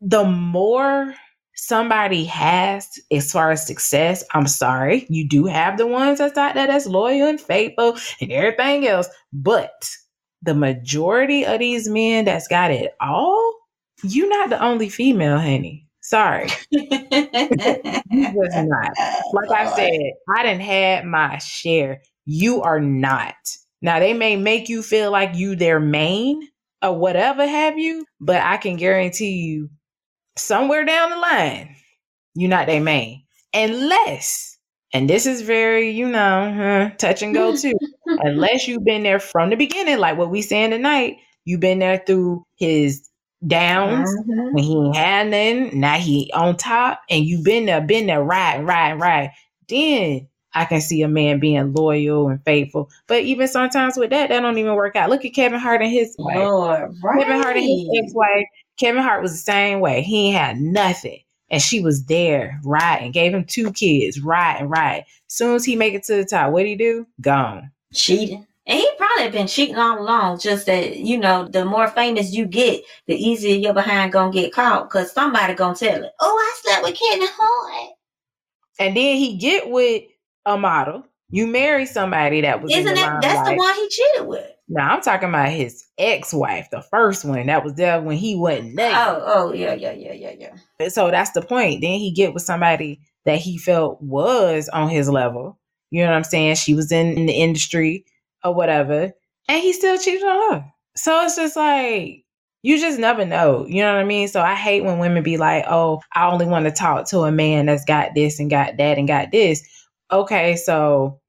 the 0.00 0.24
more 0.24 1.14
somebody 1.54 2.24
has 2.24 2.88
as 3.10 3.32
far 3.32 3.50
as 3.50 3.66
success, 3.66 4.24
I'm 4.32 4.46
sorry, 4.46 5.06
you 5.08 5.28
do 5.28 5.46
have 5.46 5.78
the 5.78 5.86
ones 5.86 6.18
that's 6.18 6.38
out 6.38 6.54
there 6.54 6.66
that's 6.66 6.86
loyal 6.86 7.28
and 7.28 7.40
faithful 7.40 7.96
and 8.20 8.32
everything 8.32 8.86
else. 8.86 9.08
But 9.32 9.88
the 10.42 10.54
majority 10.54 11.44
of 11.44 11.58
these 11.60 11.88
men 11.88 12.24
that's 12.26 12.48
got 12.48 12.70
it 12.70 12.92
all, 13.00 13.54
you're 14.02 14.28
not 14.28 14.50
the 14.50 14.62
only 14.62 14.88
female, 14.88 15.38
honey. 15.38 15.86
Sorry. 16.02 16.48
You 18.10 18.30
was 18.32 18.54
not. 18.54 18.92
Like 19.32 19.50
I 19.50 19.74
said, 19.74 20.12
I 20.36 20.42
didn't 20.44 20.60
had 20.60 21.04
my 21.04 21.38
share. 21.38 22.00
You 22.26 22.62
are 22.62 22.78
not. 22.78 23.34
Now 23.82 23.98
they 23.98 24.12
may 24.12 24.36
make 24.36 24.68
you 24.68 24.82
feel 24.82 25.10
like 25.10 25.34
you 25.34 25.56
their 25.56 25.80
main 25.80 26.46
or 26.82 26.96
whatever 26.96 27.46
have 27.46 27.76
you, 27.78 28.04
but 28.20 28.40
I 28.42 28.56
can 28.58 28.76
guarantee 28.76 29.32
you 29.32 29.70
somewhere 30.36 30.84
down 30.84 31.10
the 31.10 31.16
line, 31.16 31.76
you're 32.34 32.50
not 32.50 32.66
their 32.66 32.80
main. 32.80 33.24
Unless, 33.52 34.58
and 34.92 35.08
this 35.08 35.26
is 35.26 35.42
very, 35.42 35.90
you 35.90 36.08
know, 36.08 36.52
huh, 36.56 36.90
touch 36.98 37.22
and 37.22 37.34
go 37.34 37.56
too. 37.56 37.74
Unless 38.06 38.68
you've 38.68 38.84
been 38.84 39.02
there 39.02 39.20
from 39.20 39.50
the 39.50 39.56
beginning, 39.56 39.98
like 39.98 40.18
what 40.18 40.30
we 40.30 40.42
saying 40.42 40.70
tonight, 40.70 41.16
you've 41.44 41.60
been 41.60 41.78
there 41.78 42.02
through 42.06 42.44
his 42.56 43.08
downs, 43.46 44.08
Mhm. 44.28 44.52
when 44.52 44.64
he 44.64 44.74
ain't 44.76 44.96
had 44.96 45.26
nothing, 45.28 45.80
now 45.80 45.94
he 45.94 46.30
on 46.34 46.56
top, 46.56 47.00
and 47.10 47.24
you've 47.24 47.44
been 47.44 47.66
there, 47.66 47.80
been 47.80 48.06
there, 48.06 48.22
right, 48.22 48.58
right, 48.62 48.94
right. 48.94 49.30
Then 49.68 50.28
I 50.54 50.64
can 50.64 50.80
see 50.80 51.02
a 51.02 51.08
man 51.08 51.40
being 51.40 51.72
loyal 51.74 52.28
and 52.28 52.40
faithful. 52.44 52.88
But 53.08 53.22
even 53.24 53.48
sometimes 53.48 53.96
with 53.96 54.10
that, 54.10 54.28
that 54.28 54.40
don't 54.40 54.56
even 54.58 54.74
work 54.76 54.96
out. 54.96 55.10
Look 55.10 55.24
at 55.24 55.34
Kevin 55.34 55.58
Hart 55.58 55.82
and 55.82 55.90
his 55.90 56.14
wife. 56.18 56.36
Lord, 56.36 56.94
right. 57.02 57.20
Kevin 57.20 57.42
Hart 57.42 57.56
and 57.56 57.64
his 57.66 57.88
ex-wife. 58.04 58.44
Kevin 58.78 59.02
Hart 59.02 59.22
was 59.22 59.32
the 59.32 59.38
same 59.38 59.80
way. 59.80 60.02
He 60.02 60.30
had 60.30 60.60
nothing. 60.60 61.20
And 61.50 61.60
she 61.62 61.80
was 61.80 62.06
there, 62.06 62.58
right, 62.64 63.00
and 63.02 63.12
gave 63.12 63.32
him 63.32 63.44
two 63.44 63.70
kids, 63.72 64.20
right, 64.20 64.56
and 64.58 64.70
right. 64.70 65.04
Soon 65.28 65.54
as 65.54 65.64
he 65.64 65.76
make 65.76 65.94
it 65.94 66.02
to 66.04 66.16
the 66.16 66.24
top, 66.24 66.52
what 66.52 66.66
he 66.66 66.74
do? 66.74 67.06
Gone. 67.20 67.70
cheating. 67.92 68.46
And 68.66 68.78
he 68.78 68.88
probably 68.96 69.30
been 69.30 69.46
cheating 69.46 69.76
all 69.76 70.00
along. 70.00 70.38
Just 70.40 70.66
that 70.66 70.96
you 70.96 71.18
know, 71.18 71.46
the 71.46 71.64
more 71.64 71.88
famous 71.88 72.32
you 72.32 72.46
get, 72.46 72.82
the 73.06 73.14
easier 73.14 73.56
your 73.56 73.74
behind 73.74 74.12
gonna 74.12 74.32
get 74.32 74.54
caught. 74.54 74.88
Cause 74.88 75.12
somebody 75.12 75.54
gonna 75.54 75.76
tell 75.76 76.02
it. 76.02 76.12
Oh, 76.18 76.36
I 76.36 76.60
slept 76.62 76.82
with 76.82 76.98
Kevin 76.98 77.28
Hart. 77.30 77.92
And 78.78 78.96
then 78.96 79.16
he 79.16 79.36
get 79.36 79.68
with 79.68 80.04
a 80.46 80.56
model. 80.56 81.04
You 81.30 81.46
marry 81.46 81.84
somebody 81.84 82.40
that 82.40 82.62
was 82.62 82.72
Isn't 82.72 82.94
that 82.94 83.20
that's 83.20 83.48
the 83.48 83.54
one 83.54 83.74
he 83.74 83.88
cheated 83.88 84.26
with? 84.26 84.50
Now 84.68 84.94
I'm 84.94 85.02
talking 85.02 85.28
about 85.28 85.50
his 85.50 85.84
ex-wife, 85.98 86.68
the 86.70 86.82
first 86.82 87.24
one 87.24 87.46
that 87.46 87.64
was 87.64 87.74
there 87.74 88.00
when 88.00 88.16
he 88.16 88.34
wasn't 88.34 88.76
there. 88.76 88.94
Oh, 88.94 89.22
oh, 89.24 89.52
yeah, 89.52 89.74
yeah, 89.74 89.92
yeah, 89.92 90.12
yeah, 90.12 90.34
yeah. 90.78 90.88
So 90.88 91.10
that's 91.10 91.32
the 91.32 91.42
point. 91.42 91.82
Then 91.82 91.98
he 91.98 92.12
get 92.12 92.32
with 92.32 92.42
somebody 92.42 93.00
that 93.26 93.38
he 93.38 93.58
felt 93.58 94.00
was 94.00 94.68
on 94.70 94.88
his 94.88 95.08
level. 95.08 95.58
You 95.90 96.02
know 96.02 96.10
what 96.10 96.16
I'm 96.16 96.24
saying? 96.24 96.56
She 96.56 96.74
was 96.74 96.90
in, 96.90 97.18
in 97.18 97.26
the 97.26 97.32
industry 97.32 98.04
or 98.42 98.54
whatever, 98.54 99.12
and 99.48 99.62
he 99.62 99.72
still 99.72 99.98
cheated 99.98 100.24
on 100.24 100.52
her. 100.54 100.64
So 100.96 101.24
it's 101.24 101.36
just 101.36 101.56
like 101.56 102.24
you 102.62 102.80
just 102.80 102.98
never 102.98 103.26
know. 103.26 103.66
You 103.68 103.82
know 103.82 103.92
what 103.92 104.00
I 104.00 104.04
mean? 104.04 104.28
So 104.28 104.40
I 104.40 104.54
hate 104.54 104.84
when 104.84 104.98
women 104.98 105.22
be 105.22 105.36
like, 105.36 105.64
"Oh, 105.68 106.00
I 106.14 106.30
only 106.30 106.46
want 106.46 106.64
to 106.64 106.70
talk 106.70 107.08
to 107.10 107.20
a 107.20 107.30
man 107.30 107.66
that's 107.66 107.84
got 107.84 108.14
this 108.14 108.40
and 108.40 108.48
got 108.48 108.78
that 108.78 108.98
and 108.98 109.06
got 109.06 109.30
this." 109.30 109.62
Okay, 110.10 110.56
so 110.56 111.20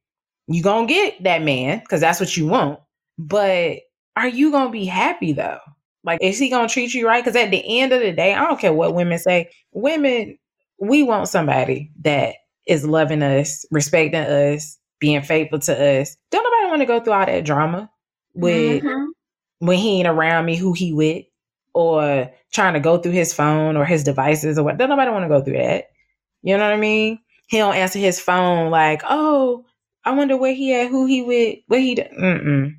you 0.48 0.64
gonna 0.64 0.88
get 0.88 1.24
that 1.24 1.44
man 1.44 1.80
because 1.80 2.02
that's 2.02 2.20
what 2.20 2.38
you 2.38 2.48
want. 2.48 2.80
But 3.18 3.80
are 4.16 4.28
you 4.28 4.52
gonna 4.52 4.72
be 4.72 4.86
happy 4.86 5.34
though? 5.34 5.60
Like, 6.04 6.20
is 6.22 6.40
he 6.40 6.50
gonna 6.50 6.70
treat 6.70 6.94
you 6.94 7.08
right? 7.08 7.24
Because 7.24 7.36
at 7.36 7.52
the 7.52 7.80
end 7.82 7.94
of 7.94 8.02
the 8.02 8.12
day, 8.14 8.34
I 8.34 8.46
don't 8.46 8.60
care 8.60 8.74
what 8.74 8.96
women 8.96 9.20
say. 9.20 9.50
Women, 9.74 10.38
we 10.80 11.04
want 11.04 11.30
somebody 11.30 11.92
that 12.02 12.36
is 12.68 12.86
loving 12.86 13.24
us, 13.24 13.66
respecting 13.72 14.22
us, 14.22 14.78
being 15.00 15.22
faithful 15.24 15.60
to 15.60 16.02
us. 16.02 16.18
Don't 16.32 16.44
nobody 16.44 16.70
want 16.70 16.82
to 16.82 16.86
go 16.88 17.00
through 17.00 17.14
all 17.14 17.26
that 17.26 17.46
drama. 17.46 17.90
with 18.36 18.84
Mhm. 18.84 19.08
when 19.60 19.78
he 19.78 20.00
ain't 20.00 20.08
around 20.08 20.46
me 20.46 20.56
who 20.58 20.74
he 20.74 20.94
with 20.94 21.26
or 21.74 22.32
trying 22.54 22.74
to 22.76 22.80
go 22.80 22.98
through 22.98 23.14
his 23.14 23.34
phone 23.34 23.78
or 23.78 23.86
his 23.86 24.04
devices 24.04 24.58
or 24.58 24.64
what. 24.64 24.78
Don't 24.78 24.90
nobody 24.90 25.12
want 25.12 25.26
to 25.26 25.30
go 25.30 25.42
through 25.44 25.58
that. 25.58 25.86
You 26.44 26.58
know 26.58 26.64
what 26.66 26.74
I 26.74 26.78
mean? 26.78 27.20
He 27.48 27.58
don't 27.58 27.76
answer 27.76 28.00
his 28.00 28.20
phone 28.20 28.72
like, 28.72 29.04
oh, 29.10 29.66
I 30.06 30.12
wonder 30.12 30.38
where 30.38 30.54
he 30.54 30.74
at, 30.76 30.90
who 30.90 31.06
he 31.06 31.22
with, 31.24 31.60
what 31.68 31.80
he. 31.82 31.96
d-" 31.96 32.04
Mm-mm. 32.20 32.76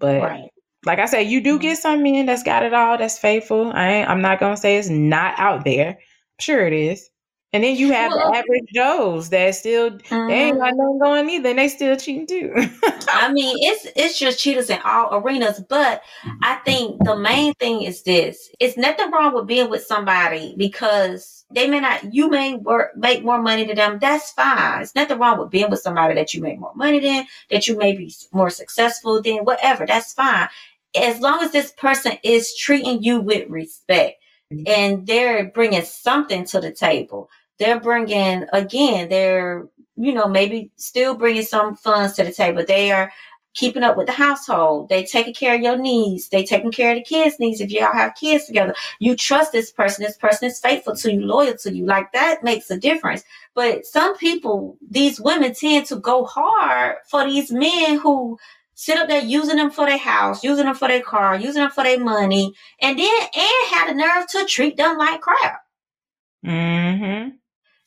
But 0.00 0.22
Right. 0.22 0.50
like 0.86 0.98
I 0.98 1.06
said, 1.06 1.22
you 1.22 1.42
do 1.42 1.54
mm-hmm. 1.54 1.62
get 1.62 1.78
some 1.78 2.02
men 2.02 2.26
that's 2.26 2.42
got 2.44 2.64
it 2.64 2.74
all, 2.74 2.98
that's 2.98 3.18
faithful. 3.18 3.72
I 3.72 3.88
ain't, 3.90 4.10
I'm 4.10 4.22
not 4.22 4.40
gonna 4.40 4.56
say 4.56 4.78
it's 4.78 4.90
not 4.90 5.34
out 5.38 5.64
there. 5.64 5.98
Sure 6.40 6.66
it 6.66 6.72
is. 6.72 7.09
And 7.52 7.64
then 7.64 7.74
you 7.74 7.92
have 7.92 8.12
Well- 8.12 8.30
the 8.30 8.38
average 8.38 8.68
Joes 8.72 9.30
that 9.30 9.54
still 9.56 9.90
they 9.90 10.34
ain't 10.34 10.58
got 10.58 10.72
Mhm. 10.72 10.76
nothing 10.76 10.98
going 11.00 11.30
either, 11.30 11.48
and 11.50 11.58
they 11.58 11.66
still 11.68 11.96
cheating 11.96 12.26
too. 12.26 12.52
I 13.08 13.32
mean, 13.32 13.56
it's 13.60 13.88
it's 13.96 14.18
just 14.18 14.38
cheaters 14.38 14.70
in 14.70 14.78
all 14.84 15.08
arenas, 15.12 15.60
but 15.68 16.00
I 16.42 16.54
think 16.64 17.02
the 17.04 17.16
main 17.16 17.54
thing 17.54 17.82
is 17.82 18.02
this: 18.02 18.50
it's 18.60 18.76
nothing 18.76 19.10
wrong 19.10 19.34
with 19.34 19.48
being 19.48 19.68
with 19.68 19.84
somebody 19.84 20.54
because 20.56 21.44
they 21.50 21.66
may 21.66 21.80
not, 21.80 22.14
you 22.14 22.30
may 22.30 22.54
work 22.54 22.96
make 22.96 23.24
more 23.24 23.42
money 23.42 23.64
than 23.64 23.74
them. 23.74 23.98
That's 24.00 24.30
fine. 24.30 24.82
It's 24.82 24.94
nothing 24.94 25.18
wrong 25.18 25.40
with 25.40 25.50
being 25.50 25.70
with 25.70 25.80
somebody 25.80 26.14
that 26.14 26.32
you 26.32 26.40
make 26.40 26.60
more 26.60 26.74
money 26.76 27.00
than, 27.00 27.26
that 27.50 27.66
you 27.66 27.76
may 27.76 27.96
be 27.96 28.14
more 28.30 28.50
successful 28.50 29.20
than, 29.20 29.38
whatever. 29.38 29.84
That's 29.86 30.12
fine, 30.12 30.48
as 30.96 31.18
long 31.18 31.42
as 31.42 31.50
this 31.50 31.72
person 31.72 32.12
is 32.22 32.56
treating 32.56 33.02
you 33.02 33.20
with 33.20 33.48
respect 33.50 34.18
and 34.66 35.04
they're 35.06 35.44
bringing 35.46 35.82
something 35.82 36.44
to 36.44 36.60
the 36.60 36.70
table. 36.70 37.28
They're 37.60 37.78
bringing 37.78 38.46
again, 38.52 39.08
they're 39.08 39.68
you 39.96 40.14
know 40.14 40.26
maybe 40.26 40.72
still 40.76 41.14
bringing 41.14 41.42
some 41.44 41.76
funds 41.76 42.14
to 42.14 42.24
the 42.24 42.32
table. 42.32 42.64
They 42.66 42.90
are 42.90 43.12
keeping 43.54 43.82
up 43.82 43.96
with 43.96 44.06
the 44.06 44.12
household. 44.12 44.88
They 44.88 45.04
taking 45.04 45.34
care 45.34 45.56
of 45.56 45.60
your 45.60 45.76
needs. 45.76 46.28
They 46.28 46.44
taking 46.44 46.72
care 46.72 46.92
of 46.92 46.98
the 46.98 47.04
kids' 47.04 47.38
needs. 47.38 47.60
If 47.60 47.70
y'all 47.70 47.92
have 47.92 48.14
kids 48.14 48.46
together, 48.46 48.74
you 48.98 49.16
trust 49.16 49.52
this 49.52 49.70
person. 49.72 50.04
This 50.04 50.16
person 50.16 50.48
is 50.48 50.60
faithful 50.60 50.96
to 50.96 51.12
you, 51.12 51.20
loyal 51.20 51.54
to 51.58 51.74
you. 51.74 51.84
Like 51.84 52.12
that 52.12 52.42
makes 52.42 52.70
a 52.70 52.78
difference. 52.78 53.24
But 53.54 53.86
some 53.86 54.16
people, 54.16 54.78
these 54.88 55.20
women 55.20 55.54
tend 55.54 55.86
to 55.86 55.96
go 55.96 56.24
hard 56.24 56.96
for 57.08 57.24
these 57.24 57.52
men 57.52 57.98
who 57.98 58.38
sit 58.74 58.96
up 58.96 59.08
there 59.08 59.22
using 59.22 59.56
them 59.56 59.70
for 59.70 59.84
their 59.86 59.98
house, 59.98 60.42
using 60.42 60.64
them 60.64 60.74
for 60.74 60.88
their 60.88 61.02
car, 61.02 61.36
using 61.36 61.62
them 61.62 61.70
for 61.70 61.84
their 61.84 62.00
money, 62.00 62.54
and 62.80 62.98
then 62.98 63.20
and 63.22 63.68
had 63.74 63.90
the 63.90 63.94
nerve 63.94 64.26
to 64.28 64.46
treat 64.46 64.78
them 64.78 64.96
like 64.96 65.20
crap. 65.20 65.60
mm-hmm. 66.44 67.36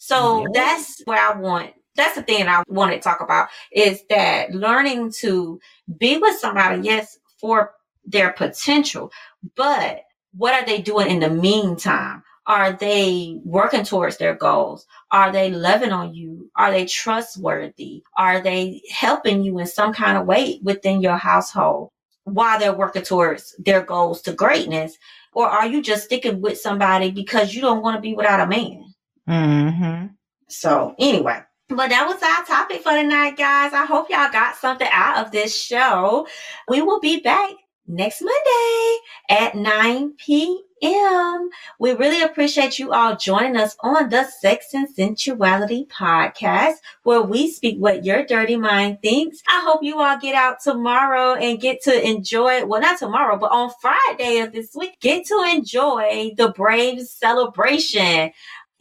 So 0.06 0.42
Yeah. 0.42 0.48
that's 0.54 1.02
where 1.06 1.20
I 1.20 1.34
want. 1.40 1.74
That's 1.96 2.16
the 2.16 2.24
thing 2.24 2.48
I 2.48 2.64
want 2.68 2.92
to 2.92 3.00
talk 3.00 3.22
about 3.22 3.48
is 3.72 4.04
that 4.10 4.52
learning 4.54 5.12
to 5.22 5.60
be 5.98 6.18
with 6.18 6.38
somebody, 6.40 6.82
yes, 6.84 7.18
for 7.40 7.74
their 8.06 8.34
potential, 8.34 9.12
but 9.56 10.02
what 10.36 10.54
are 10.54 10.66
they 10.66 10.82
doing 10.82 11.10
in 11.10 11.20
the 11.22 11.30
meantime? 11.30 12.24
Are 12.48 12.74
they 12.74 13.40
working 13.46 13.86
towards 13.86 14.18
their 14.18 14.36
goals? 14.36 14.86
Are 15.12 15.32
they 15.32 15.52
loving 15.52 15.92
on 15.94 16.14
you? 16.14 16.52
Are 16.58 16.72
they 16.72 16.86
trustworthy? 16.86 18.04
Are 18.18 18.42
they 18.42 18.82
helping 18.92 19.44
you 19.44 19.60
in 19.60 19.68
some 19.68 19.94
kind 19.94 20.18
of 20.18 20.26
way 20.28 20.60
within 20.64 21.00
your 21.02 21.18
household 21.18 21.92
while 22.26 22.60
they're 22.60 22.76
working 22.76 23.04
towards 23.04 23.56
their 23.60 23.82
goals 23.84 24.22
to 24.24 24.34
greatness? 24.34 24.98
Or 25.34 25.48
are 25.48 25.68
you 25.68 25.82
just 25.82 26.06
sticking 26.06 26.42
with 26.42 26.60
somebody 26.60 27.12
because 27.12 27.54
you 27.56 27.62
don't 27.62 27.82
want 27.84 27.96
to 27.96 28.02
be 28.02 28.14
without 28.16 28.42
a 28.42 28.48
man? 28.48 28.93
Mm-hmm. 29.28 30.08
So 30.50 30.96
anyway, 31.00 31.42
but 31.70 31.90
that 31.90 32.06
was 32.08 32.22
our 32.22 32.46
topic 32.46 32.82
for 32.82 32.92
tonight, 32.92 33.38
guys. 33.38 33.74
I 33.74 33.86
hope 33.86 34.10
y'all 34.10 34.32
got 34.32 34.56
something 34.56 34.88
out 34.92 35.26
of 35.26 35.32
this 35.32 35.56
show. 35.56 36.28
We 36.68 36.82
will 36.82 37.00
be 37.00 37.20
back 37.20 37.52
next 37.88 38.22
Monday 38.22 38.98
at 39.30 39.56
9 39.56 40.14
p.m. 40.18 41.50
We 41.80 41.94
really 41.94 42.22
appreciate 42.22 42.80
you 42.80 42.94
all 42.94 43.16
joining 43.16 43.58
us 43.58 43.76
on 43.82 44.10
the 44.10 44.26
Sex 44.26 44.74
and 44.74 44.88
Sensuality 44.88 45.88
podcast, 45.88 46.76
where 47.04 47.22
we 47.22 47.50
speak 47.50 47.78
what 47.80 48.06
your 48.06 48.26
dirty 48.26 48.56
mind 48.56 49.00
thinks. 49.02 49.42
I 49.48 49.62
hope 49.66 49.84
you 49.84 50.00
all 50.00 50.18
get 50.18 50.36
out 50.36 50.58
tomorrow 50.62 51.34
and 51.34 51.60
get 51.60 51.82
to 51.84 52.08
enjoy, 52.08 52.66
well, 52.66 52.82
not 52.82 53.00
tomorrow, 53.00 53.38
but 53.38 53.52
on 53.52 53.72
Friday 53.82 54.40
of 54.40 54.54
this 54.54 54.76
week, 54.76 55.00
get 55.00 55.26
to 55.28 55.50
enjoy 55.52 56.32
the 56.38 56.50
Braves 56.50 57.10
celebration. 57.10 58.32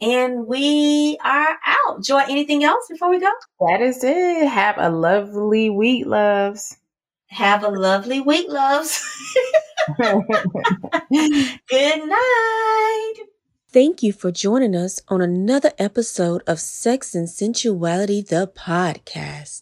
And 0.03 0.47
we 0.47 1.17
are 1.23 1.57
out. 1.65 2.03
Joy, 2.03 2.23
anything 2.27 2.65
else 2.65 2.87
before 2.89 3.09
we 3.09 3.21
go? 3.21 3.31
That 3.61 3.79
is 3.79 4.03
it. 4.03 4.49
Have 4.49 4.75
a 4.77 4.89
lovely 4.89 5.69
week, 5.69 6.05
loves. 6.05 6.75
Have 7.27 7.63
a 7.63 7.69
lovely 7.69 8.19
week, 8.19 8.47
loves. 8.49 9.01
Good 9.97 10.19
night. 11.09 13.13
Thank 13.71 14.03
you 14.03 14.11
for 14.11 14.29
joining 14.29 14.75
us 14.75 14.99
on 15.07 15.21
another 15.21 15.71
episode 15.79 16.43
of 16.45 16.59
Sex 16.59 17.15
and 17.15 17.29
Sensuality, 17.29 18.27
the 18.27 18.51
podcast. 18.53 19.61